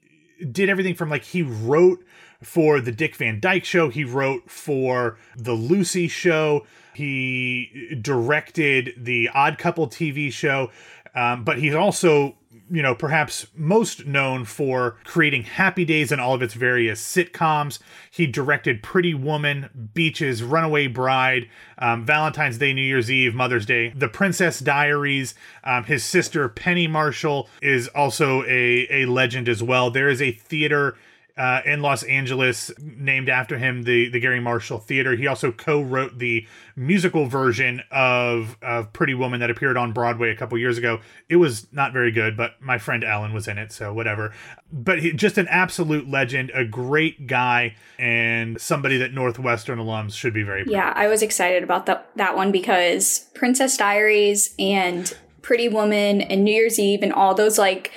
[0.51, 2.03] did everything from like he wrote
[2.43, 3.91] for the Dick Van Dyke Show.
[3.91, 6.65] He wrote for the Lucy Show.
[6.97, 10.71] He directed the Odd Couple TV show.
[11.15, 12.37] Um, but he's also
[12.71, 17.79] you know, perhaps most known for creating Happy Days and all of its various sitcoms.
[18.11, 23.91] He directed Pretty Woman, Beaches, Runaway Bride, um, Valentine's Day, New Year's Eve, Mother's Day,
[23.91, 25.35] The Princess Diaries.
[25.63, 29.91] Um, his sister Penny Marshall is also a, a legend as well.
[29.91, 30.97] There is a theater
[31.37, 35.15] uh, in Los Angeles named after him, the the Garry Marshall Theater.
[35.15, 36.47] He also co-wrote the
[36.77, 41.01] musical version of of Pretty Woman that appeared on Broadway a couple years ago.
[41.29, 44.33] It was not very good, but my friend Alan was in it, so whatever.
[44.73, 50.33] But he, just an absolute legend, a great guy, and somebody that Northwestern alums should
[50.33, 50.73] be very proud.
[50.73, 56.45] Yeah, I was excited about that that one because Princess Diaries and Pretty Woman and
[56.45, 57.93] New Year's Eve and all those like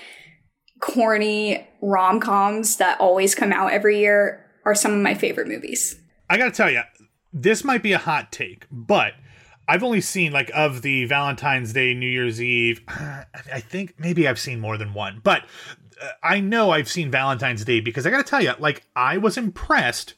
[0.80, 6.00] corny rom coms that always come out every year are some of my favorite movies.
[6.30, 6.82] I got to tell you,
[7.34, 9.14] this might be a hot take, but
[9.68, 12.82] I've only seen like of the Valentine's Day, New Year's Eve.
[12.88, 15.44] I think maybe I've seen more than one, but
[16.02, 19.18] uh, I know I've seen Valentine's Day because I got to tell you, like I
[19.18, 20.16] was impressed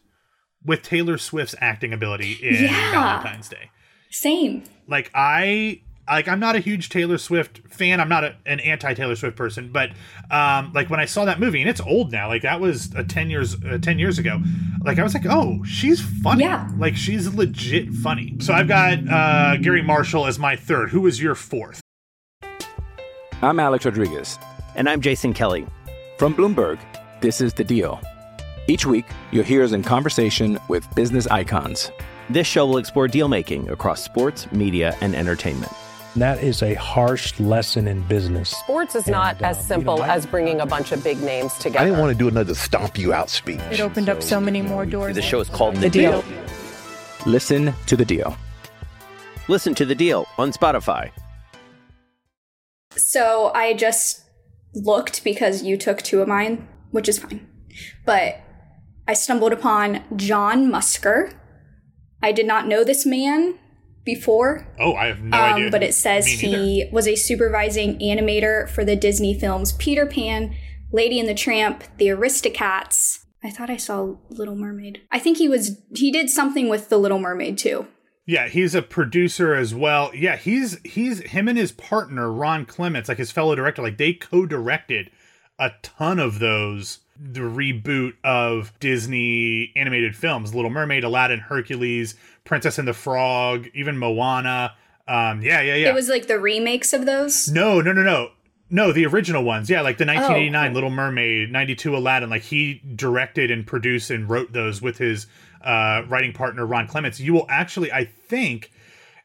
[0.63, 2.91] with Taylor Swift's acting ability in Yeah.
[2.91, 3.71] Valentine's Day.
[4.09, 4.63] Same.
[4.87, 5.81] Like I
[6.15, 7.99] like I'm not a huge Taylor Swift fan.
[7.99, 9.91] I'm not a, an anti Taylor Swift person, but
[10.29, 13.03] um like when I saw that movie and it's old now, like that was a
[13.03, 14.39] 10 years uh, 10 years ago.
[14.83, 16.69] Like I was like, "Oh, she's funny." Yeah.
[16.77, 18.35] Like she's legit funny.
[18.39, 20.89] So I've got uh Garry Marshall as my third.
[20.89, 21.81] Who is your fourth?
[23.41, 24.37] I'm Alex Rodriguez.
[24.75, 25.65] And I'm Jason Kelly.
[26.17, 26.79] From Bloomberg,
[27.21, 27.99] this is The Deal.
[28.67, 31.91] Each week, you'll hear us in conversation with business icons.
[32.29, 35.71] This show will explore deal making across sports, media, and entertainment.
[36.17, 38.49] That is a harsh lesson in business.
[38.49, 41.21] Sports is not And, as simple you know, I- as bringing a bunch of big
[41.21, 41.79] names together.
[41.79, 43.61] I didn't want to do another stomp you out speech.
[43.71, 45.15] It opened up so many more doors.
[45.15, 46.21] The show is called The Deal.
[47.25, 48.35] Listen to The Deal.
[49.47, 51.11] Listen to The Deal on Spotify.
[52.97, 54.21] So I just
[54.73, 57.47] looked because you took two of mine, which is fine.
[58.05, 58.41] But
[59.07, 61.33] I stumbled upon John Musker.
[62.21, 63.55] I did not know this man
[64.03, 65.69] before, Oh, I have no um, idea.
[65.71, 70.55] but it says he was a supervising animator for the Disney films Peter Pan,
[70.91, 73.19] Lady and the Tramp, The Aristocats.
[73.43, 75.01] I thought I saw Little Mermaid.
[75.11, 77.87] I think he was he did something with The Little Mermaid too.
[78.27, 80.11] Yeah, he's a producer as well.
[80.13, 84.13] Yeah, he's he's him and his partner Ron Clements, like his fellow director, like they
[84.13, 85.09] co-directed
[85.59, 92.79] a ton of those the reboot of Disney animated films, Little Mermaid, Aladdin, Hercules, Princess
[92.79, 94.73] and the Frog, even Moana.
[95.07, 95.89] Um, yeah, yeah, yeah.
[95.89, 97.49] It was like the remakes of those.
[97.49, 98.31] No, no, no, no.
[98.73, 99.69] No, the original ones.
[99.69, 100.73] Yeah, like the 1989 cool.
[100.73, 102.29] Little Mermaid, 92 Aladdin.
[102.29, 105.27] Like he directed and produced and wrote those with his
[105.61, 107.19] uh, writing partner Ron Clements.
[107.19, 108.71] You will actually, I think,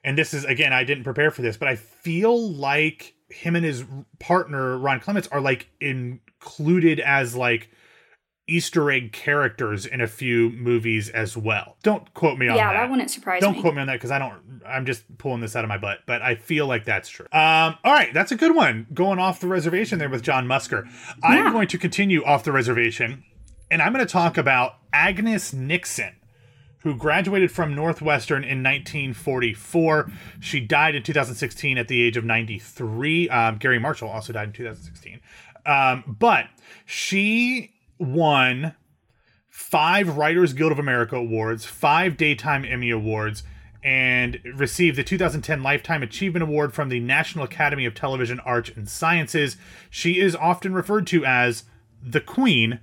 [0.05, 3.65] and this is again, I didn't prepare for this, but I feel like him and
[3.65, 3.85] his
[4.19, 7.71] partner Ron Clements are like included as like
[8.49, 11.77] Easter egg characters in a few movies as well.
[11.83, 12.73] Don't quote me on Yeah, that.
[12.75, 13.61] Yeah, that wouldn't surprise Don't me.
[13.61, 14.63] quote me on that because I don't.
[14.67, 17.27] I'm just pulling this out of my butt, but I feel like that's true.
[17.33, 18.87] Um, all right, that's a good one.
[18.95, 20.89] Going off the reservation there with John Musker.
[21.23, 23.25] I'm going to continue off the reservation,
[23.71, 26.15] and I'm going to talk about Agnes Nixon,
[26.81, 30.11] who graduated from Northwestern in 1944.
[30.41, 33.29] She died in 2016 at the age of 93.
[33.29, 35.21] Um, Garry Marshall also died in 2016,
[35.67, 36.47] um, but
[36.85, 38.75] she won
[39.49, 43.43] five Writers Guild of America awards, five Daytime Emmy awards,
[43.83, 48.89] and received the 2010 Lifetime Achievement Award from the National Academy of Television Arts and
[48.89, 49.57] Sciences.
[49.89, 51.65] She is often referred to as
[52.03, 52.81] the Queen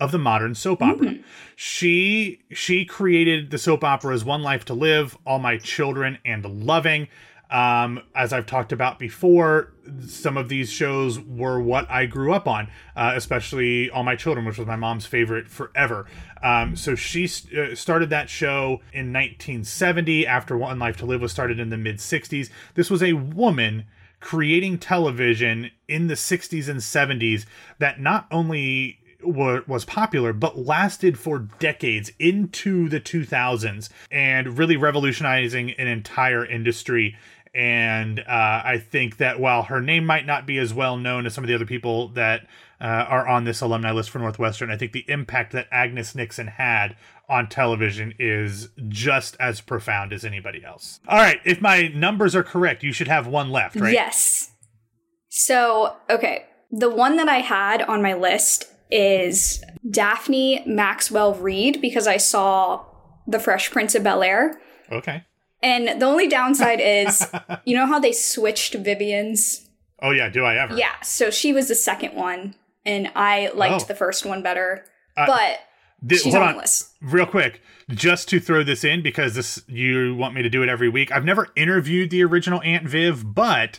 [0.00, 0.90] of the modern soap hmm.
[0.90, 1.18] opera.
[1.54, 7.08] She she created the soap operas One Life to Live, All My Children, and Loving.
[7.52, 9.74] Um, as I've talked about before,
[10.08, 14.46] some of these shows were what I grew up on, uh, especially All My Children,
[14.46, 16.06] which was my mom's favorite forever.
[16.42, 21.30] Um, so she uh, started that show in 1970 after One Life to Live was
[21.30, 22.48] started in the mid 60s.
[22.74, 23.84] This was a woman
[24.18, 27.44] creating television in the 60s and 70s
[27.78, 35.70] that not only was popular but lasted for decades into the 2000s and really revolutionizing
[35.72, 37.16] an entire industry
[37.54, 41.34] and uh, I think that while her name might not be as well known as
[41.34, 42.46] some of the other people that
[42.80, 46.46] uh, are on this alumni list for Northwestern, I think the impact that Agnes Nixon
[46.46, 46.96] had
[47.28, 51.00] on television is just as profound as anybody else.
[51.06, 53.92] All right, if my numbers are correct, you should have one left, right?
[53.92, 54.50] Yes.
[55.28, 56.46] So, okay.
[56.70, 62.84] The one that I had on my list is Daphne Maxwell Reid because I saw
[63.26, 64.60] The Fresh Prince of Bel Air.
[64.90, 65.24] Okay.
[65.62, 67.26] And the only downside is,
[67.64, 69.68] you know how they switched Vivian's?
[70.00, 70.76] Oh yeah, do I ever?
[70.76, 73.86] Yeah, so she was the second one, and I liked Oh.
[73.86, 74.84] the first one better.
[75.16, 75.60] Uh, but
[76.06, 76.88] Thi- she's hold on on, list.
[77.00, 80.68] real quick, just to throw this in because this you want me to do it
[80.68, 81.12] every week.
[81.12, 83.78] I've never interviewed the original Aunt Viv, but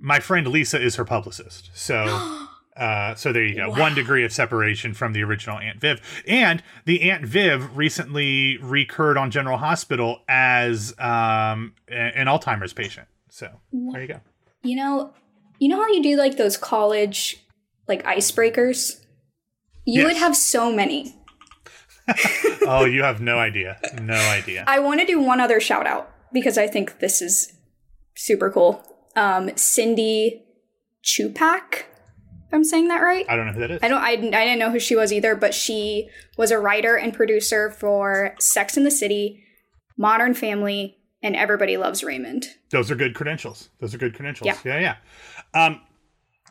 [0.00, 1.70] my friend Lisa is her publicist.
[1.74, 2.04] So.
[2.76, 3.70] Uh, so there you go.
[3.70, 9.16] One degree of separation from the original Aunt Viv, and the Aunt Viv recently recurred
[9.16, 13.08] on General Hospital as um, an Alzheimer's patient.
[13.30, 14.20] So there you go.
[14.62, 15.14] You know,
[15.58, 17.42] you know how you do like those college
[17.88, 19.00] like icebreakers?
[19.84, 21.14] You would have so many.
[22.68, 24.64] Oh, you have no idea, no idea.
[24.66, 27.52] I want to do one other shout out because I think this is
[28.16, 28.82] super cool.
[29.14, 30.44] Um, Cindy
[31.04, 31.86] Chupak, if
[32.56, 33.26] I'm saying that right.
[33.28, 33.80] I don't know who that is.
[33.82, 34.02] I don't.
[34.02, 37.70] I, I didn't know who she was either, but she was a writer and producer
[37.70, 39.44] for Sex in the City,
[39.96, 42.46] Modern Family, and Everybody Loves Raymond.
[42.70, 43.68] Those are good credentials.
[43.78, 44.46] Those are good credentials.
[44.46, 44.56] Yeah.
[44.64, 44.96] yeah,
[45.54, 45.66] yeah.
[45.66, 45.82] Um,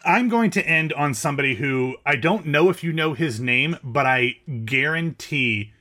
[0.06, 3.78] I'm going to end on somebody who I don't know if you know his name,
[3.84, 5.74] but I guarantee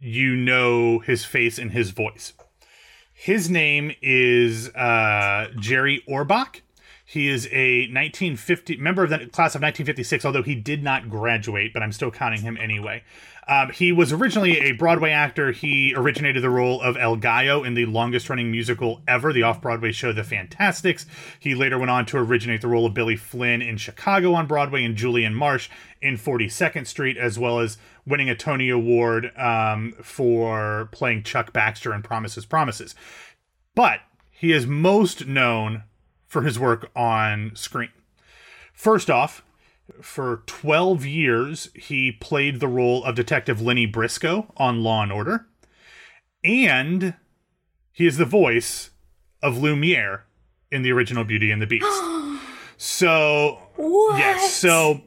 [0.00, 2.32] you know his face and his voice.
[3.12, 6.62] His name is uh, Jerry Orbach.
[7.10, 11.72] He is a 1950 member of the class of 1956, although he did not graduate,
[11.72, 13.02] but I'm still counting him anyway.
[13.48, 15.52] Um, he was originally a Broadway actor.
[15.52, 19.62] He originated the role of El Gallo in the longest running musical ever, the off
[19.62, 21.06] Broadway show The Fantasticks.
[21.40, 24.84] He later went on to originate the role of Billy Flynn in Chicago on Broadway
[24.84, 25.70] and Julian Marsh
[26.02, 31.94] in 42nd Street, as well as winning a Tony Award um, for playing Chuck Baxter
[31.94, 32.94] in Promises, Promises.
[33.74, 35.84] But he is most known
[36.28, 37.90] for his work on screen.
[38.72, 39.42] First off,
[40.02, 45.46] for 12 years, he played the role of Detective Lenny Briscoe on Law and Order.
[46.44, 47.14] And
[47.90, 48.90] he is the voice
[49.42, 50.24] of Lumiere
[50.70, 51.86] in the original Beauty and the Beast.
[52.76, 54.54] so, yes.
[54.54, 55.00] So,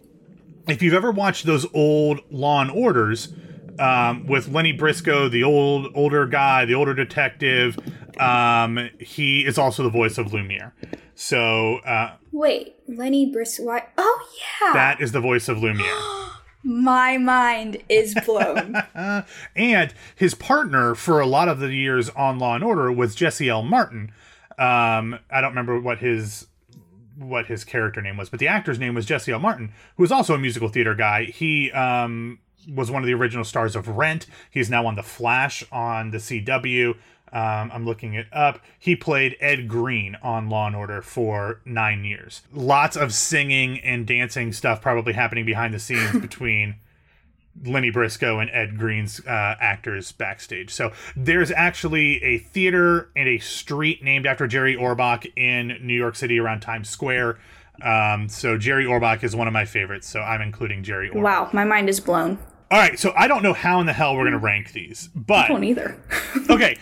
[0.67, 3.33] if you've ever watched those old Law and Orders,
[3.79, 7.77] um, with Lenny Briscoe, the old older guy, the older detective,
[8.21, 10.73] um, he is also the voice of Lumiere.
[11.15, 13.63] So uh, Wait, Lenny Briscoe.
[13.63, 13.83] Why?
[13.97, 14.29] Oh
[14.61, 15.85] yeah, that is the voice of Lumiere.
[16.63, 18.75] my mind is blown.
[19.55, 23.49] and his partner for a lot of the years on Law and Order was Jesse
[23.49, 23.63] L.
[23.63, 24.11] Martin.
[24.57, 26.47] Um, I don't remember what his
[27.17, 29.39] what his character name was, but the actor's name was Jesse L.
[29.39, 31.25] Martin, who was also a musical theater guy.
[31.25, 34.25] He um, was one of the original stars of Rent.
[34.49, 36.95] He's now on The Flash on the CW.
[37.33, 38.59] Um, I'm looking it up.
[38.77, 42.41] He played Ed Green on Law and Order for nine years.
[42.51, 46.75] Lots of singing and dancing stuff probably happening behind the scenes between
[47.63, 50.71] Lenny Briscoe and Ed Green's uh, actors backstage.
[50.71, 56.15] So there's actually a theater and a street named after Jerry Orbach in New York
[56.15, 57.39] City around Times Square.
[57.81, 60.07] Um, so Jerry Orbach is one of my favorites.
[60.07, 61.21] So I'm including Jerry Orbach.
[61.21, 62.39] wow, my mind is blown.
[62.69, 62.97] All right.
[62.97, 65.47] So I don't know how in the hell we're going to rank these, but I
[65.49, 65.97] don't either.
[66.49, 66.77] okay.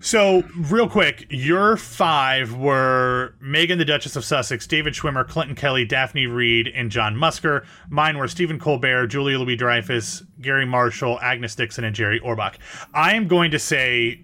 [0.00, 5.84] So, real quick, your five were Meghan, the Duchess of Sussex, David Schwimmer, Clinton Kelly,
[5.84, 7.64] Daphne Reid, and John Musker.
[7.88, 12.56] Mine were Stephen Colbert, Julia Louis Dreyfus, Garry Marshall, Agnes Nixon, and Jerry Orbach.
[12.94, 14.20] I am going to say,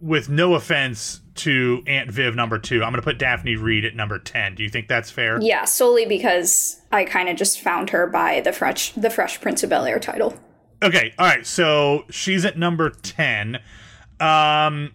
[0.00, 3.94] with no offense to Aunt Viv number two, I'm going to put Daphne Reid at
[3.94, 4.54] number 10.
[4.54, 5.40] Do you think that's fair?
[5.40, 9.62] yeah, solely because I kind of just found her by the Fresh, the Fresh Prince
[9.62, 10.38] of Bel Air title.
[10.82, 11.14] Okay.
[11.18, 11.46] All right.
[11.46, 13.58] So, she's at number 10.
[14.20, 14.92] Um,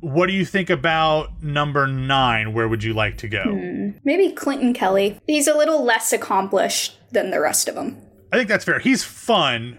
[0.00, 2.52] what do you think about number nine?
[2.52, 3.44] Where would you like to go?
[3.44, 3.90] Hmm.
[4.04, 5.18] Maybe Clinton Kelly.
[5.26, 8.00] He's a little less accomplished than the rest of them.
[8.32, 8.78] I think that's fair.
[8.78, 9.78] He's fun.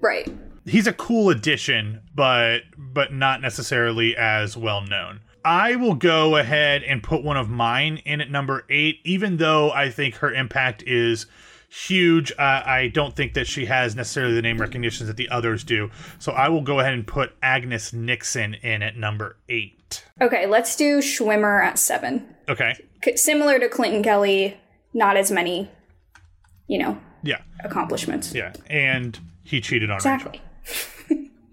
[0.00, 0.30] Right.
[0.66, 5.20] He's a cool addition, but but not necessarily as well known.
[5.44, 9.70] I will go ahead and put one of mine in at number eight, even though
[9.70, 11.26] I think her impact is
[11.68, 12.32] huge.
[12.32, 15.90] Uh, I don't think that she has necessarily the name recognition that the others do.
[16.18, 20.04] So I will go ahead and put Agnes Nixon in at number eight.
[20.20, 22.34] Okay, let's do Schwimmer at seven.
[22.48, 22.74] Okay.
[23.14, 24.58] Similar to Clinton Kelly,
[24.94, 25.70] not as many,
[26.66, 27.40] you know, Yeah.
[27.64, 28.34] accomplishments.
[28.34, 28.52] Yeah.
[28.68, 30.12] And he cheated on Rachel.
[30.14, 30.40] Exactly.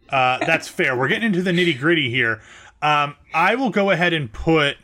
[0.10, 0.96] Uh, that's fair.
[0.98, 2.40] We're getting into the nitty gritty here.
[2.82, 4.78] Um, I will go ahead and put,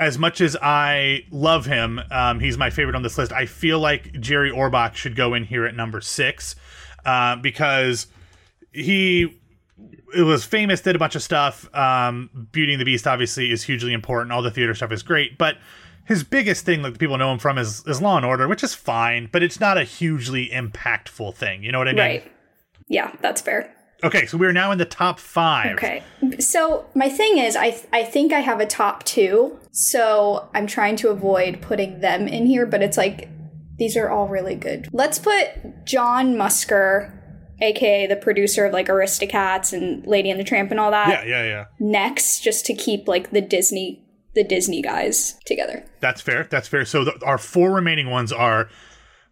[0.00, 3.32] as much as I love him, um, he's my favorite on this list.
[3.32, 6.56] I feel like Jerry Orbach should go in here at number six
[7.04, 8.06] uh, because
[8.72, 9.38] he
[10.14, 11.72] it was famous, did a bunch of stuff.
[11.74, 14.32] Um, Beauty and the Beast obviously is hugely important.
[14.32, 15.58] All the theater stuff is great, but
[16.06, 18.74] his biggest thing that people know him from is, is Law and Order, which is
[18.74, 21.62] fine, but it's not a hugely impactful thing.
[21.62, 21.98] You know what I mean?
[21.98, 22.32] Right.
[22.88, 23.72] Yeah, that's fair.
[24.02, 25.72] Okay, so we're now in the top five.
[25.74, 26.02] Okay.
[26.38, 30.96] So my thing is, I I think I have a top two, so I'm trying
[30.96, 33.28] to avoid putting them in here, but it's like
[33.78, 34.88] these are all really good.
[34.92, 37.12] Let's put John Musker,
[37.60, 41.24] aka the producer of like Aristocats and Lady and the Tramp and all that, Yeah,
[41.24, 41.64] yeah, yeah.
[41.78, 44.04] next, just to keep like the Disney
[44.34, 45.84] the Disney guys together.
[46.00, 46.46] That's fair.
[46.48, 46.84] That's fair.
[46.84, 48.68] So the, our four remaining ones are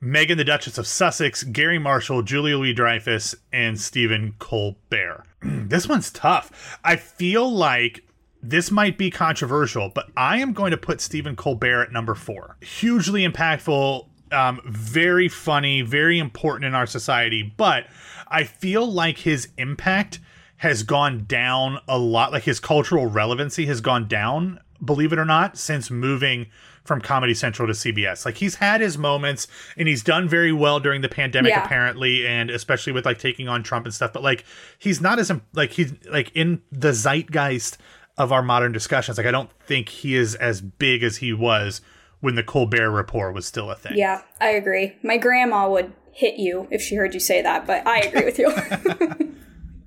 [0.03, 5.24] Meghan, the Duchess of Sussex, Garry Marshall, Julia Louis Dreyfus, and Stephen Colbert.
[5.42, 6.78] this one's tough.
[6.84, 8.05] I feel like
[8.40, 12.57] this might be controversial, but I am going to put Stephen Colbert at number four.
[12.61, 17.86] Hugely impactful, um, very funny, very important in our society, but
[18.28, 20.20] I feel like his impact
[20.59, 22.30] has gone down a lot.
[22.30, 26.46] Like his cultural relevancy has gone down, believe it or not, since moving
[26.89, 28.24] from Comedy Central to CBS.
[28.24, 31.64] Like he's had his moments and he's done very well during the pandemic Yeah.
[31.64, 34.45] apparently and especially with like taking on Trump and stuff, but like
[34.78, 37.76] he's not as like he's like in the zeitgeist
[38.16, 39.16] of our modern discussions.
[39.18, 41.80] Like I don't think he is as big as he was
[42.20, 43.93] when the Colbert Report was still a thing.
[43.97, 44.97] Yeah, I agree.
[45.05, 48.39] My grandma would hit you if she heard you say that, but I agree with
[48.41, 48.53] you.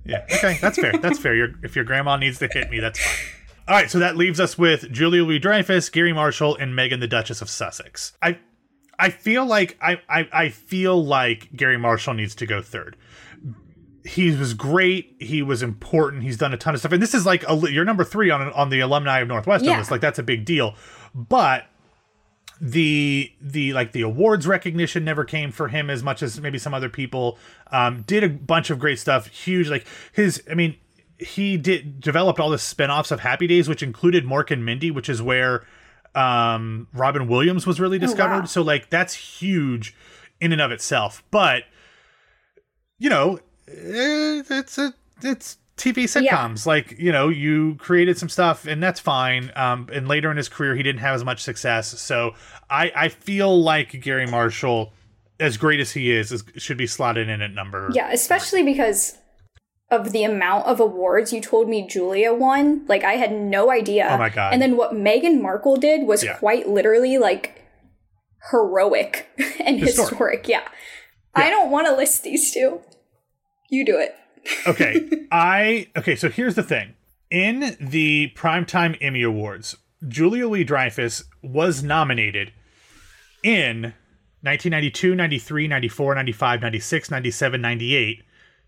[0.04, 0.26] Yeah.
[0.34, 0.92] Okay, that's fair.
[0.98, 1.32] That's fair.
[1.34, 3.14] Your, if your grandma needs to hit me, that's fine.
[3.72, 7.06] All right, so that leaves us with Julia Louis Dreyfus, Garry Marshall, and Meghan the
[7.08, 8.12] Duchess of Sussex.
[8.20, 8.38] I
[8.98, 12.98] I feel like I, I I feel like Garry Marshall needs to go third.
[14.04, 15.16] He was great.
[15.20, 16.22] He was important.
[16.22, 18.52] He's done a ton of stuff, and this is like a, you're number three on
[18.52, 19.78] on the alumni of Northwestern Yeah.
[19.78, 19.90] list.
[19.90, 20.74] Like that's a big deal.
[21.14, 21.64] But
[22.60, 26.74] the the like the awards recognition never came for him as much as maybe some
[26.74, 27.38] other people
[27.72, 30.76] um did a bunch of great stuff huge like his i mean
[31.24, 35.08] he did developed all the spin-offs of happy days which included mork and mindy which
[35.08, 35.66] is where
[36.14, 38.44] um robin williams was really discovered wow.
[38.44, 39.94] so like that's huge
[40.40, 41.64] in and of itself but
[42.98, 44.92] you know eh, it's a
[45.22, 46.66] it's TV sitcoms.
[46.66, 49.50] Like, you know, you created some stuff and that's fine.
[49.56, 51.88] Um, and later in his career, he didn't have as much success.
[52.00, 52.34] So
[52.70, 54.92] I, I feel like Garry Marshall,
[55.40, 57.90] as great as he is, is should be slotted in at number.
[57.94, 59.18] yeah, especially because
[59.92, 62.84] of the amount of awards you told me Julia won.
[62.88, 64.08] Like, I had no idea.
[64.10, 64.52] Oh my God.
[64.52, 66.34] And then what Meghan Markle did was Yeah.
[66.38, 67.62] quite literally like
[68.50, 69.28] heroic
[69.64, 70.10] and Historic.
[70.10, 70.48] historic.
[70.48, 70.66] Yeah.
[71.34, 72.80] I don't want to list these two.
[73.70, 74.14] You do it.
[74.66, 76.94] okay i okay so here's the thing
[77.30, 79.76] in the primetime emmy awards
[80.08, 82.52] julia Louis dreyfus was nominated
[83.44, 83.94] in
[84.42, 88.22] 1992 93 94 95 96 97 98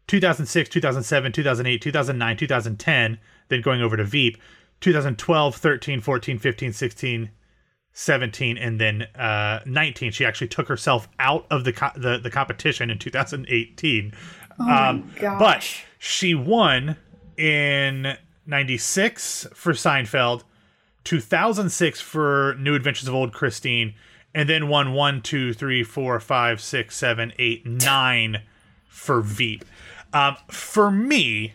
[0.07, 4.39] 2006 2007 2008 2009 2010 then going over to veep
[4.81, 7.31] 2012 13 14 15 16
[7.93, 12.31] 17 and then uh 19 she actually took herself out of the co- the, the
[12.31, 14.13] competition in 2018
[14.61, 15.67] Oh um but
[15.99, 16.97] she won
[17.37, 20.43] in 96 for Seinfeld
[21.05, 23.95] 2006 for New Adventures of Old Christine
[24.35, 28.43] and then won one, two, three, four, five, six, seven, eight, nine
[28.89, 29.65] for Veep.
[30.15, 31.55] Um, for me,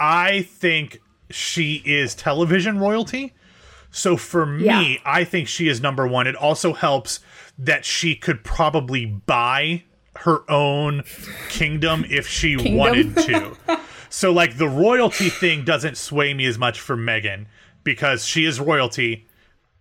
[0.00, 1.00] I think
[1.30, 3.34] she is television royalty.
[3.90, 4.94] So for me, Yeah.
[5.04, 6.26] I think she is number one.
[6.26, 7.20] It also helps
[7.58, 9.84] that she could probably buy
[10.16, 11.02] her own
[11.48, 13.56] kingdom if she wanted to.
[14.08, 17.46] so like the royalty thing doesn't sway me as much for Meghan
[17.84, 19.26] because she is royalty.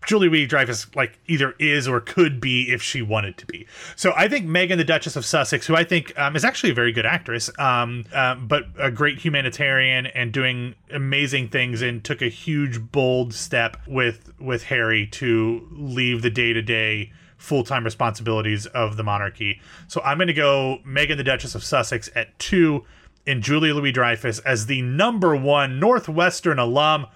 [0.06, 3.68] Julie Louis Dreyfus like either is or could be if she wanted to be.
[3.96, 6.74] So I think Meghan, the Duchess of Sussex, who I think um, is actually a
[6.74, 12.22] very good actress, um, um, but a great humanitarian and doing amazing things, and took
[12.22, 17.84] a huge bold step with with Harry to leave the day to day full time
[17.84, 19.62] responsibilities of the monarchy.
[19.88, 22.86] So I'm going to go Meghan, the Duchess of Sussex at two,
[23.28, 27.08] and Julia Louis Dreyfus as the number one Northwestern alum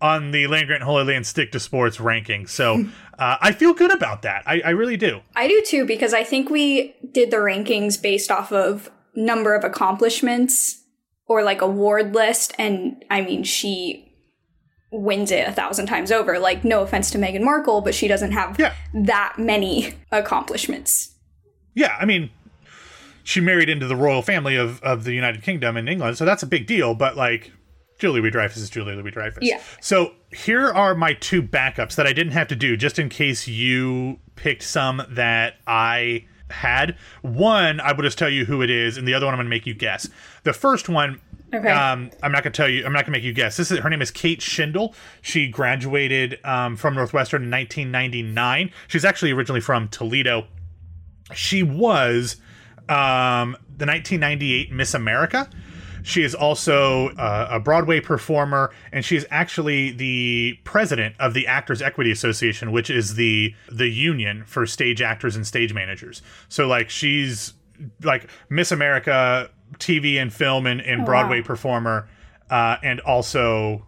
[0.00, 2.46] on the Land Grant Holy Land Stick to Sports ranking.
[2.46, 2.84] So
[3.18, 4.42] uh, I feel good about that.
[4.46, 5.20] I, I really do.
[5.36, 9.64] I do too, because I think we did the rankings based off of number of
[9.64, 10.82] accomplishments
[11.26, 12.54] or like award list.
[12.58, 14.06] And I mean, she
[14.92, 16.38] wins it a thousand times over.
[16.38, 18.74] Like, no offense to Meghan Markle, but she doesn't have Yeah.
[18.92, 21.14] that many accomplishments.
[21.74, 22.30] Yeah, I mean,
[23.22, 26.42] she married into the royal family of, of the United Kingdom in England, so that's
[26.42, 26.94] a big deal.
[26.94, 27.52] But like,
[28.00, 29.42] Julie Louis Dreyfus is Julie Louis Dreyfus.
[29.42, 29.60] Yeah.
[29.80, 33.46] So here are my two backups that I didn't have to do, just in case
[33.46, 36.96] you picked some that I had.
[37.22, 39.46] One, I will just tell you who it is, and the other one I'm going
[39.46, 40.08] to make you guess.
[40.42, 41.20] The first one.
[41.52, 41.68] Okay.
[41.68, 42.86] Um, I'm not gonna tell you.
[42.86, 43.56] I'm not gonna make you guess.
[43.56, 44.94] This is her name is Kate Shindle.
[45.20, 48.70] She graduated um, from Northwestern in 1999.
[48.86, 50.46] She's actually originally from Toledo
[51.34, 52.36] she was
[52.88, 55.48] um, the 1998 Miss America.
[56.02, 61.46] She is also uh, a Broadway performer, and she is actually the president of the
[61.46, 66.22] Actors Equity Association, which is the the union for stage actors and stage managers.
[66.48, 67.54] So, like, she's
[68.02, 72.08] like Miss America, TV and film and, and Broadway performer,
[72.50, 73.86] uh, and also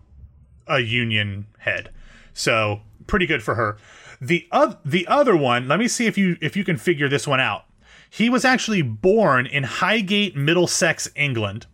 [0.67, 1.91] a union head.
[2.35, 3.77] So pretty good for her.
[4.21, 7.27] The oth- the other one, let me see if you if you can figure this
[7.27, 7.65] one out.
[8.09, 11.67] He was actually born in Highgate, Middlesex, England.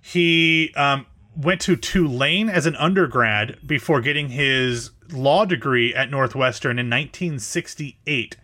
[0.00, 6.78] He um, went to Tulane as an undergrad before getting his law degree at Northwestern
[6.78, 8.36] in 1968.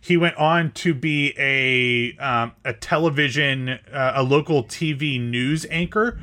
[0.00, 6.20] He went on to be a um, a television, uh, a local TV news anchor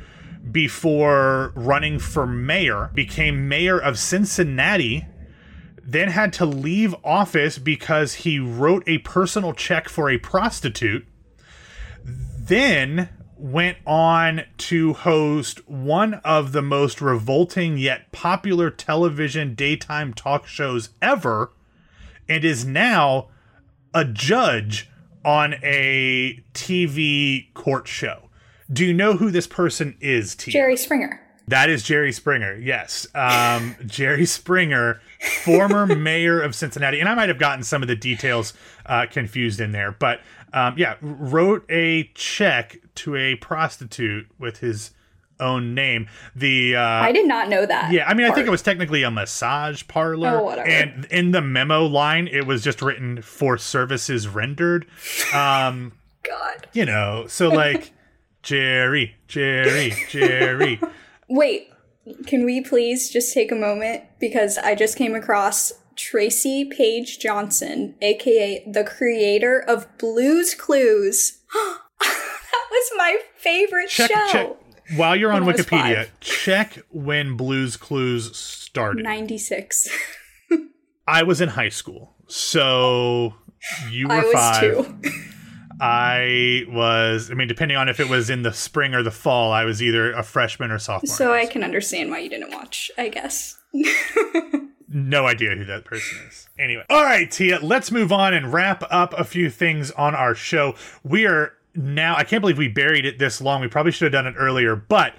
[0.50, 2.90] before running for mayor.
[2.94, 5.06] Became mayor of Cincinnati
[5.86, 11.06] then had to leave office because he wrote a personal check for a prostitute,
[12.04, 13.08] then
[13.38, 20.90] went on to host one of the most revolting yet popular television daytime talk shows
[21.02, 21.52] ever,
[22.28, 23.28] and is now
[23.94, 24.88] a judge
[25.24, 28.30] on a TV court show.
[28.72, 30.52] Do you know who this person is, Tia?
[30.52, 31.20] Jerry Springer.
[31.48, 32.56] That is Jerry Springer.
[32.56, 33.06] Yes.
[33.14, 35.00] Um, Jerry Springer,
[35.44, 36.98] former mayor of Cincinnati.
[36.98, 38.52] And I might have gotten some of the details
[38.84, 39.92] uh, confused in there.
[39.92, 40.20] But
[40.56, 44.90] um, yeah, wrote a check to a prostitute with his
[45.38, 46.08] own name.
[46.34, 47.92] The uh, I did not know that.
[47.92, 50.38] yeah, I mean, I think it was technically a massage parlor.
[50.38, 50.66] Oh, whatever.
[50.66, 54.86] And in the memo line, it was just written for services rendered.
[55.34, 55.92] Um,
[56.22, 56.66] God.
[56.72, 57.92] you know, so like
[58.42, 60.80] Jerry, Jerry, Jerry.
[61.28, 61.70] Wait,
[62.26, 67.94] can we please just take a moment because I just came across Traci Paige Johnson,
[68.00, 71.38] aka the creator of Blues Clues.
[72.00, 74.26] that was my favorite check, show.
[74.30, 74.56] check.
[74.96, 79.02] While you're on Wikipedia, check when Blues Clues started.
[79.02, 79.88] 96.
[81.08, 83.34] I was in high school, so
[83.90, 84.60] you were I was five.
[84.60, 85.10] two.
[85.80, 87.30] I was.
[87.30, 89.82] I mean, depending on if it was in the spring or the fall, I was
[89.82, 91.14] either a freshman or sophomore.
[91.14, 93.58] So I can understand why you didn't watch, I guess.
[94.96, 96.48] no idea who that person is.
[96.58, 100.34] Anyway, all right, Tia, let's move on and wrap up a few things on our
[100.34, 100.74] show.
[101.04, 103.60] We are now, I can't believe we buried it this long.
[103.60, 105.14] We probably should have done it earlier, but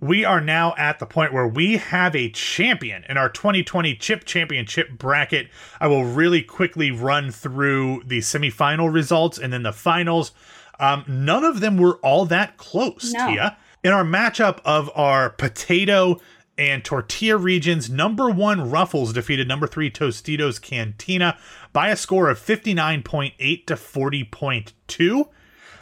[0.00, 4.24] we are now at the point where we have a champion in our 2020 Chip
[4.24, 5.48] Championship bracket.
[5.78, 10.32] I will really quickly run through the semifinal results and then the finals.
[10.80, 13.26] Um, none of them were all that close, No.
[13.26, 13.58] Tia.
[13.84, 16.18] In our matchup of our potato
[16.58, 21.38] and tortilla regions, number one Ruffles defeated number three Tostitos Cantina
[21.72, 25.28] by a score of 59.8 to 40.2.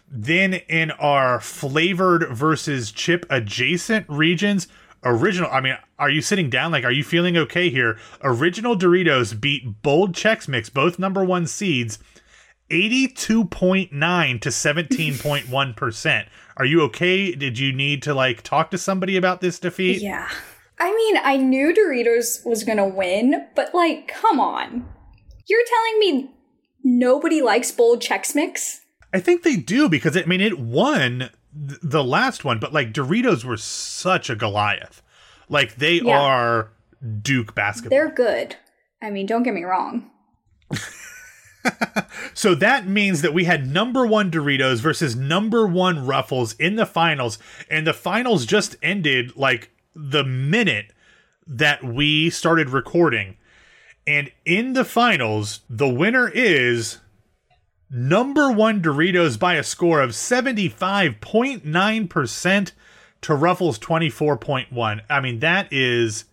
[0.09, 4.69] Then in our flavored versus chip adjacent regions,
[5.03, 6.73] original, I mean, are you sitting down?
[6.73, 7.99] Like, are you feeling okay here?
[8.23, 11.99] Original Doritos beat Bold Chex Mix, both number one seeds,
[12.71, 16.27] 82.9 to 17.1%.
[16.57, 17.35] Are you okay?
[17.35, 20.03] Did you need to like talk to somebody about this defeat?
[20.03, 20.29] Yeah.
[20.79, 24.87] I mean, I knew Doritos was gonna win, but like, come on.
[25.47, 26.31] You're telling me
[26.85, 28.81] nobody likes bold Chex Mix?
[29.13, 31.31] I think they do because I mean it won
[31.69, 35.03] th- the last one, but like Doritos were such a Goliath.
[35.49, 36.19] Like they Yeah.
[36.21, 36.73] are
[37.23, 37.91] Duke basketball.
[37.97, 38.57] They're good.
[39.01, 40.11] I mean, don't get me wrong.
[42.35, 46.87] So that means that we had number one Doritos versus number one Ruffles in the
[46.87, 50.93] finals, and the finals just ended like the minute
[51.47, 53.37] that we started recording.
[54.07, 56.99] And in the finals, the winner is
[57.91, 62.73] number one Doritos by a score of 75.9%
[63.23, 65.01] to Ruffles 24.1.
[65.09, 66.27] I mean, that is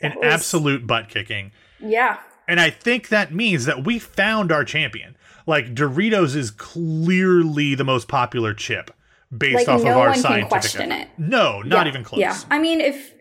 [0.00, 1.50] an was- absolute butt kicking.
[1.80, 2.18] Yeah.
[2.46, 5.16] And I think that means that we found our champion.
[5.46, 8.90] Like Doritos is clearly the most popular chip
[9.36, 10.48] based Like, off no of our one can scientific.
[10.48, 11.08] question it.
[11.18, 11.90] No, not Yeah.
[11.90, 12.20] even close.
[12.20, 12.36] Yeah.
[12.50, 13.12] I mean, if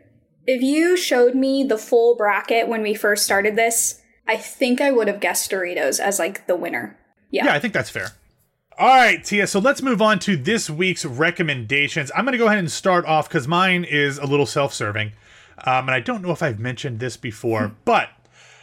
[0.46, 4.92] if you showed me the full bracket when we first started this, I think I
[4.92, 6.98] would have guessed Doritos as like the winner.
[7.32, 7.46] Yeah.
[7.46, 8.12] Yeah, I think that's fair.
[8.80, 9.48] All right, Tia.
[9.48, 12.12] So let's move on to this week's recommendations.
[12.16, 15.14] I'm going to go ahead and start off because mine is a little self-serving,
[15.66, 18.10] um, and I don't know if I've mentioned this before, but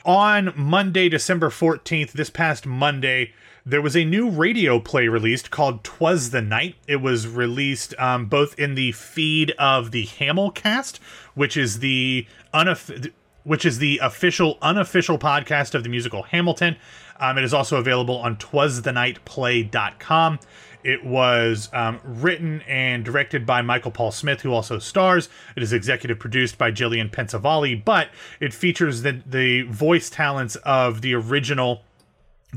[0.07, 3.33] on Monday, December 14th, this past Monday,
[3.67, 8.27] there was a new radio play released called "Twas the Night." It was released um,
[8.27, 10.99] both in the feed of the Hamilcast,
[11.35, 13.11] which is the unoff-
[13.45, 16.77] which is the official unofficial podcast of the musical Hamilton.
[17.19, 20.41] Um, it is also available on twasthenightplay.com.
[20.83, 25.31] It was um, written and directed by Michael Paul Smith, who also stars.
[25.57, 28.09] It is executive produced by Gillian Pensavalle, but
[28.41, 31.85] it features the, the voice talents of the original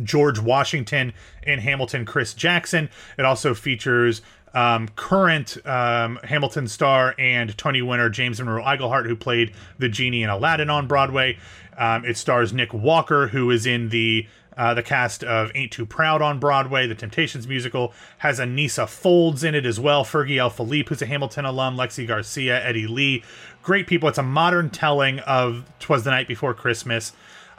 [0.04, 2.90] George Washington and Hamilton Chris Jackson.
[3.18, 4.22] It also features
[4.54, 10.24] um, current um, Hamilton star and Tony winner James Monroe Iglehart, who played the genie
[10.24, 11.38] in Aladdin on Broadway.
[11.78, 14.28] Um, it stars Nick Walker, who is in the
[14.58, 17.94] uh, the cast of Ain't Too Proud on Broadway, the Temptations musical.
[18.18, 20.04] Has Anissa Folds in it as well.
[20.04, 20.50] Fergie L.
[20.50, 21.78] Philippe, who's a Hamilton alum.
[21.78, 23.24] Lexi Garcia, Eddie Lee.
[23.62, 24.10] Great people.
[24.10, 27.14] It's a modern telling of Twas the Night Before Christmas.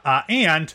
[0.04, 0.74] Uh, and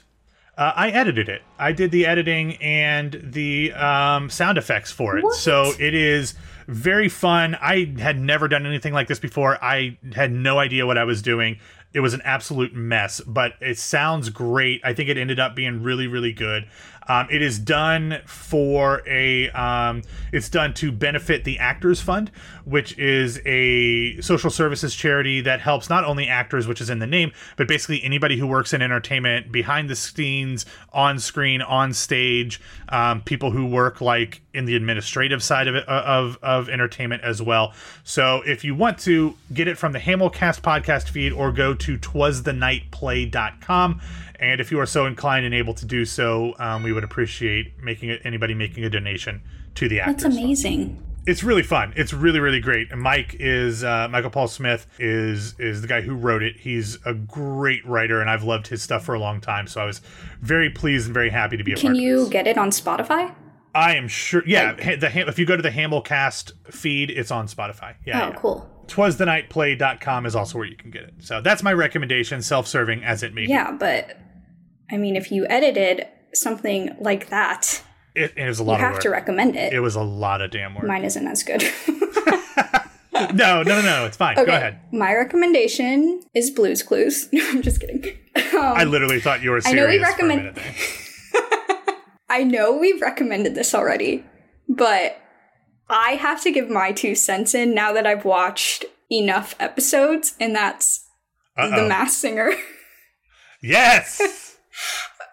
[0.58, 1.42] uh, I edited it.
[1.58, 5.24] I did the editing and the um, sound effects for it.
[5.34, 6.36] So it is
[6.68, 7.56] very fun.
[7.56, 9.64] I had never done anything like this before.
[9.64, 11.60] I had no idea what I was doing.
[11.94, 14.82] It was an absolute mess, but it sounds great.
[14.84, 16.68] I think it ended up being really, really good.
[17.08, 19.50] Um, it is done for a.
[19.52, 22.32] Um, it's done to benefit the Actors Fund,
[22.66, 27.08] which is a social services charity that helps not only actors, which is in the
[27.08, 32.60] name, but basically anybody who works in entertainment, behind the scenes, on screen, on stage,
[32.90, 37.42] um, people who work like in the administrative side of it of of entertainment as
[37.42, 37.74] well.
[38.04, 41.98] So if you want to get it from the Hamilcast podcast feed or go to
[41.98, 44.00] twasthenightplay.com
[44.40, 47.82] and if you are so inclined and able to do so, um, we would appreciate
[47.82, 49.42] making it anybody making a donation
[49.76, 50.24] to the actors.
[50.24, 50.46] That's Fund.
[50.46, 51.04] amazing.
[51.26, 51.94] It's really fun.
[51.96, 52.92] It's really really great.
[52.92, 56.58] And Mike is uh, Michael Paul Smith is is the guy who wrote it.
[56.58, 59.68] He's a great writer, and I've loved his stuff for a long time.
[59.68, 60.02] So I was
[60.42, 63.34] very pleased and very happy to be a Can you get it on Spotify?
[63.76, 64.44] I am sure.
[64.46, 67.96] Yeah, ha- the if you go to the Hamilcast feed, it's on Spotify.
[68.06, 68.36] Yeah, oh, yeah.
[68.36, 68.70] cool.
[68.88, 71.14] twasthenightplay.com is also where you can get it.
[71.20, 73.50] So that's my recommendation, self-serving as it may be.
[73.52, 74.18] Yeah, but
[74.92, 77.84] I mean, if you edited something like that,
[78.16, 79.02] It, it was a you lot of have work.
[79.04, 79.74] to recommend it.
[79.74, 80.86] It was a lot of damn work.
[80.86, 81.64] Mine isn't as good.
[83.34, 84.06] no, no, no, no.
[84.06, 84.36] It's fine.
[84.36, 84.80] Go ahead.
[84.92, 87.30] My recommendation is Blues Clues.
[87.34, 88.04] No, I'm just kidding.
[88.36, 90.60] Um, I literally thought you were I know we recommend-.
[92.30, 94.26] I know we've recommended this already,
[94.68, 95.18] but
[95.90, 100.56] I have to give my two cents in now that I've watched enough episodes, and
[100.56, 101.06] that's
[101.56, 101.88] The Uh-oh.
[101.88, 102.52] Masked Singer.
[103.66, 104.58] Yes.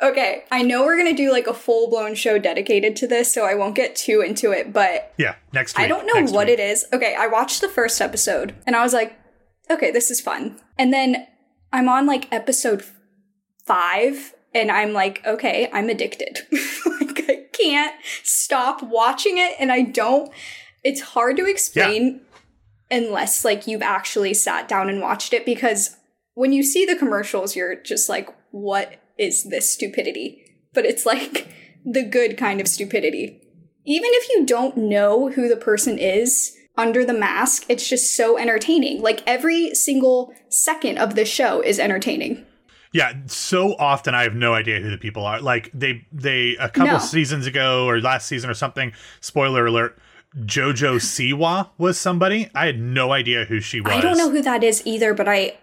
[0.01, 3.44] okay, I know we're gonna do like a full blown show dedicated to this, so
[3.44, 5.34] I won't get too into it, but yeah.
[5.53, 5.84] Next week.
[5.84, 6.61] I don't know Next what week.
[6.61, 6.84] it is.
[6.92, 9.18] Okay, I watched the first episode and I was like,
[9.68, 10.61] okay, this is fun.
[10.78, 11.26] And then
[11.72, 12.84] I'm on like episode
[13.66, 16.38] five and I'm like, okay, I'm addicted.
[17.62, 20.32] can't stop watching it and I don't,
[20.82, 22.22] it's hard to explain
[22.90, 25.96] unless like you've actually sat down and watched it because
[26.34, 30.44] when you see the commercials, you're just like, what is this stupidity?
[30.72, 31.52] But it's like
[31.84, 33.40] the good kind of stupidity
[33.84, 38.38] even if you don't know who the person is under the mask, it's just so
[38.38, 39.02] entertaining.
[39.02, 42.46] Like every single second of the show is entertaining.
[42.93, 45.41] Yeah, so often I have no idea who the people are.
[45.41, 46.99] Like they they a couple No.
[46.99, 48.93] seasons ago or last season or something.
[49.20, 49.99] Spoiler alert.
[50.36, 52.49] Jojo Siwa was somebody.
[52.55, 53.93] I had no idea who she was.
[53.93, 55.57] I don't know who that is either, but I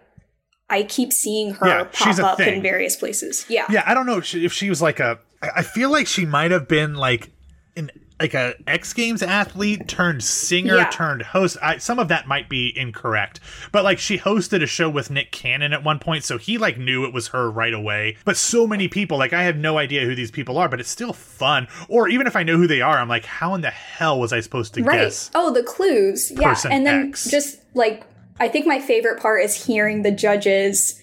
[0.69, 2.55] I keep seeing her Yeah, pop up thing.
[2.55, 3.45] in various places.
[3.49, 3.65] Yeah.
[3.69, 6.25] Yeah, I don't know if she, if she was like a I feel like she
[6.25, 7.29] might have been like
[7.75, 10.89] an like a X Games athlete turned singer Yeah.
[10.89, 11.57] turned host.
[11.61, 13.39] I, some of that might be incorrect,
[13.71, 16.77] but like she hosted a show with Nick Cannon at one point, so he like
[16.77, 18.17] knew it was her right away.
[18.25, 20.89] But so many people, like I have no idea who these people are, but it's
[20.89, 21.67] still fun.
[21.89, 24.33] Or even if I know who they are, I'm like, how in the hell was
[24.33, 25.01] I supposed to Right.
[25.01, 25.29] guess?
[25.35, 26.31] Oh, the clues.
[26.31, 26.55] Yeah.
[26.69, 27.29] And then X.
[27.29, 28.03] just like
[28.39, 31.01] I think my favorite part is hearing the judges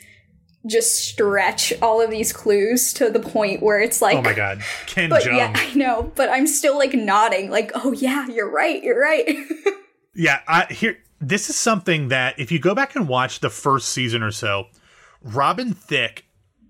[0.66, 4.62] just stretch all of these clues to the point where it's like Oh my god,
[4.86, 8.82] Ken But yeah, I know, but I'm still like nodding, like, oh yeah, you're right,
[8.82, 9.36] you're right.
[10.14, 13.88] Yeah, I here this is something that if you go back and watch the first
[13.88, 14.66] season or so,
[15.22, 16.24] Robin Thicke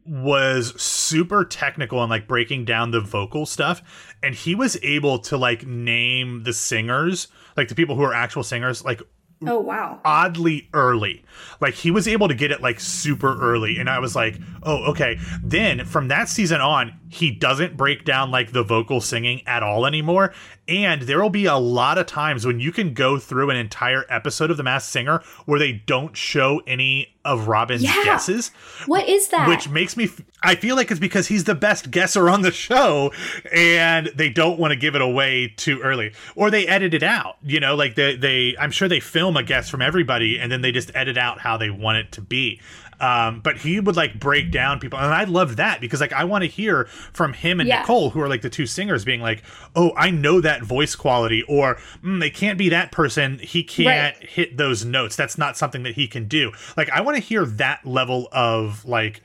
[0.07, 3.82] was super technical and like breaking down the vocal stuff
[4.22, 8.42] and he was able to like name the singers, like the people who are actual
[8.42, 9.03] singers like
[9.49, 10.01] oh wow.
[10.05, 11.24] oddly early.
[11.61, 14.90] Like he was able to get it like super early and I was like, "Oh,
[14.90, 19.62] okay." Then from that season on, he doesn't break down like the vocal singing at
[19.62, 20.32] all anymore.
[20.67, 24.05] And there will be a lot of times when you can go through an entire
[24.09, 28.03] episode of The Masked Singer where they don't show any of Robin's Yeah.
[28.05, 28.51] guesses,
[28.87, 29.49] What is that?
[29.49, 32.51] which makes me f- I feel like it's because he's the best guesser on the
[32.51, 33.12] show
[33.53, 37.37] and they don't want to give it away too early or they edit it out
[37.43, 40.61] you know like they they I'm sure they film a guess from everybody and then
[40.61, 42.61] they just edit out how they want it to be
[43.01, 46.24] um, but he would like break down people and I love that because like I
[46.24, 47.80] want to hear from him and Yeah.
[47.80, 49.42] Nicole who are like the two singers being like
[49.76, 54.16] oh I know that voice quality or mm, they can't be that person he can't
[54.18, 54.28] Right.
[54.28, 57.45] hit those notes that's not something that he can do like I want to hear
[57.45, 59.22] that level of like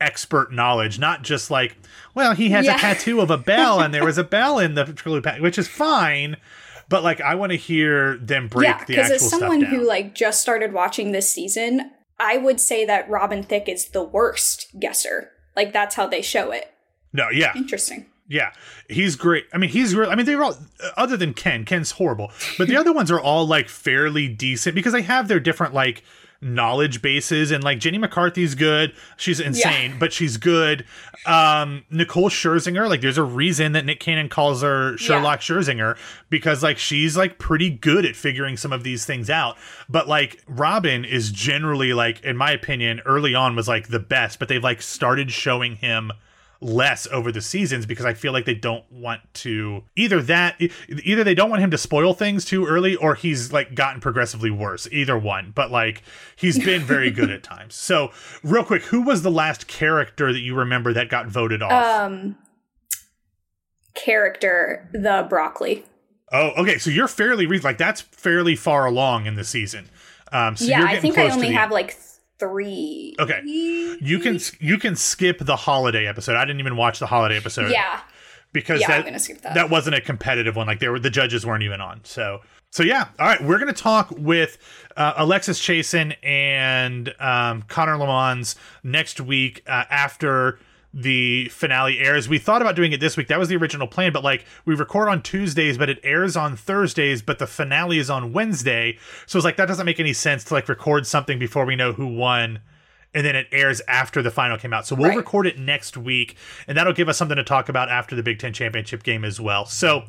[0.00, 1.76] expert knowledge, not just like,
[2.14, 2.74] well, he has Yeah.
[2.74, 4.84] a tattoo of a bell and there was a bell in the
[5.22, 6.36] pack, which is fine.
[6.88, 9.86] But like, I want to hear them break yeah, the because actual as someone who
[9.86, 11.92] like just started watching this season,
[12.22, 15.30] I would say that Robin Thicke is the worst guesser.
[15.56, 16.72] Like that's how they show it.
[17.12, 18.06] no, yeah, Interesting.
[18.28, 18.52] yeah,
[18.88, 19.44] he's great.
[19.52, 20.08] I mean, he's real.
[20.10, 21.64] I mean, they're all uh, other than Ken.
[21.64, 25.40] Ken's horrible, but the other ones are all like fairly decent because they have their
[25.40, 26.04] different like
[26.42, 28.92] knowledge bases and like Jenny McCarthy's good.
[29.16, 30.84] She's insane, but she's good.
[31.24, 35.96] Um Nicole Scherzinger, like there's a reason that Nick Cannon calls her Sherlock Scherzinger
[36.28, 39.56] because like she's like pretty good at figuring some of these things out.
[39.88, 44.38] But like Robin is generally like in my opinion early on was like the best,
[44.38, 46.10] but they've like started showing him
[46.62, 50.60] less over the seasons because I feel like they don't want to either that
[51.02, 54.50] either they don't want him to spoil things too early or he's like gotten progressively
[54.50, 55.52] worse either one.
[55.54, 56.02] But like
[56.36, 57.74] he's been very good at times.
[57.74, 58.12] So
[58.44, 61.72] real quick who was the last character that you remember that got voted off?
[61.72, 62.36] Um,
[63.94, 65.84] character the broccoli.
[66.32, 69.90] oh okay so you're fairly re- like that's fairly far along in the season.
[70.30, 71.96] Um so yeah, I think I only have like
[72.42, 73.14] three.
[73.18, 73.40] Okay.
[73.44, 76.36] You can you can skip the holiday episode.
[76.36, 77.70] I didn't even watch the holiday episode.
[77.70, 78.00] Yeah,
[78.52, 79.70] because Yeah, that, I'm gonna skip that.
[79.70, 80.66] wasn't a competitive one.
[80.66, 82.00] Like there were the judges weren't even on.
[82.04, 82.40] So
[82.70, 83.08] so yeah.
[83.18, 84.58] All right, we're gonna talk with
[84.96, 90.58] uh, Alexis Chasen and um, Connor Lamons next week uh, after
[90.94, 92.28] the finale airs.
[92.28, 93.28] We thought about doing it this week.
[93.28, 96.56] That was the original plan, but like we record on Tuesdays, but it airs on
[96.56, 98.98] Thursdays, but the finale is on Wednesday.
[99.26, 101.92] So it's like that doesn't make any sense to like record something before we know
[101.92, 102.60] who won
[103.14, 104.86] and then it airs after the final came out.
[104.86, 105.16] So we'll Right.
[105.18, 106.34] record it next week,
[106.66, 109.38] and that'll give us something to talk about after the Big Ten championship game as
[109.38, 109.66] well.
[109.66, 110.04] So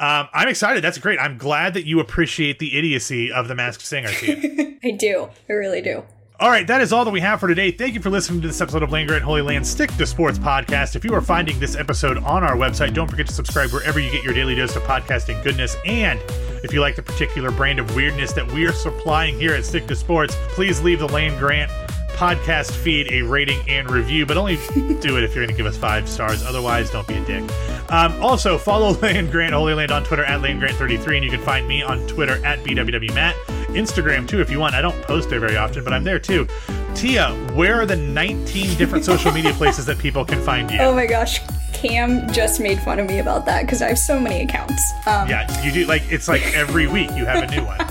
[0.00, 0.82] um, I'm excited.
[0.82, 1.18] That's great.
[1.18, 4.78] I'm glad that you appreciate the idiocy of the Masked Singer team.
[4.84, 5.28] I do.
[5.48, 6.04] I really do.
[6.40, 7.72] All right, that is all that we have for today.
[7.72, 10.38] Thank you for listening to this episode of Land Grant Holy Land Stick to Sports
[10.38, 10.94] podcast.
[10.94, 14.08] If you are finding this episode on our website, don't forget to subscribe wherever you
[14.12, 15.76] get your daily dose of podcasting goodness.
[15.84, 16.20] And
[16.62, 19.88] if you like the particular brand of weirdness that we are supplying here at Stick
[19.88, 21.72] to Sports, please leave the Land Grant
[22.10, 24.56] podcast feed a rating and review, but only
[25.00, 26.44] do it if you're going to give us five stars.
[26.44, 27.42] Otherwise, don't be a dick.
[27.90, 31.32] Um, also, follow Land Grant Holy Land on Twitter at Land Grant 33 and you
[31.32, 33.57] can find me on Twitter at BWWMatt.
[33.78, 34.74] Instagram too, if you want.
[34.74, 36.46] I don't post there very often, but I'm there too.
[36.94, 40.78] Tia, where are the 19 different social media places that people can find you?
[40.80, 41.40] Oh my gosh,
[41.72, 44.82] Cam just made fun of me about that because I have so many accounts.
[45.06, 47.78] Um, Yeah, you do like it's like every week you have a new one.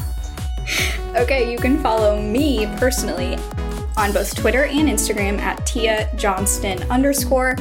[1.15, 3.38] Okay, you can follow me personally
[3.95, 7.55] on both Twitter and Instagram at Tia Johnston underscore.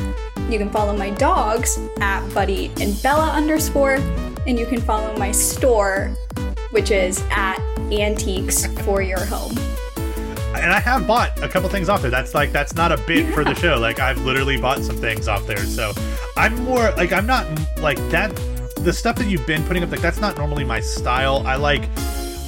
[0.50, 3.94] You can follow my dogs at Buddy and Bella underscore,
[4.46, 6.08] and you can follow my store,
[6.72, 7.58] which is at
[7.92, 9.56] Antiques for Your Home.
[10.56, 12.10] and I have bought a couple things off there.
[12.10, 13.78] That's like that's not a bit for the show.
[13.78, 15.64] Like I've literally bought some things off there.
[15.64, 15.92] So
[16.36, 17.46] I'm more like I'm not
[17.78, 18.34] like that.
[18.78, 21.42] The stuff that you've been putting up, like that's not normally my style.
[21.46, 21.88] I like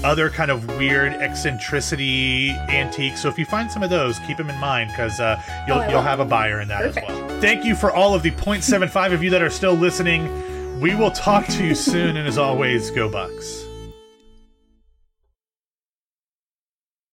[0.05, 3.21] other kind of weird eccentricity antiques.
[3.23, 5.89] So if you find some of those, keep them in mind because uh, you'll Oh,
[5.89, 7.11] you'll have a buyer in that Perfect.
[7.11, 7.41] as well.
[7.41, 10.81] Thank you for all of the 0.75 of you that are still listening.
[10.81, 13.65] We will talk to you soon, and as always, go Bucks.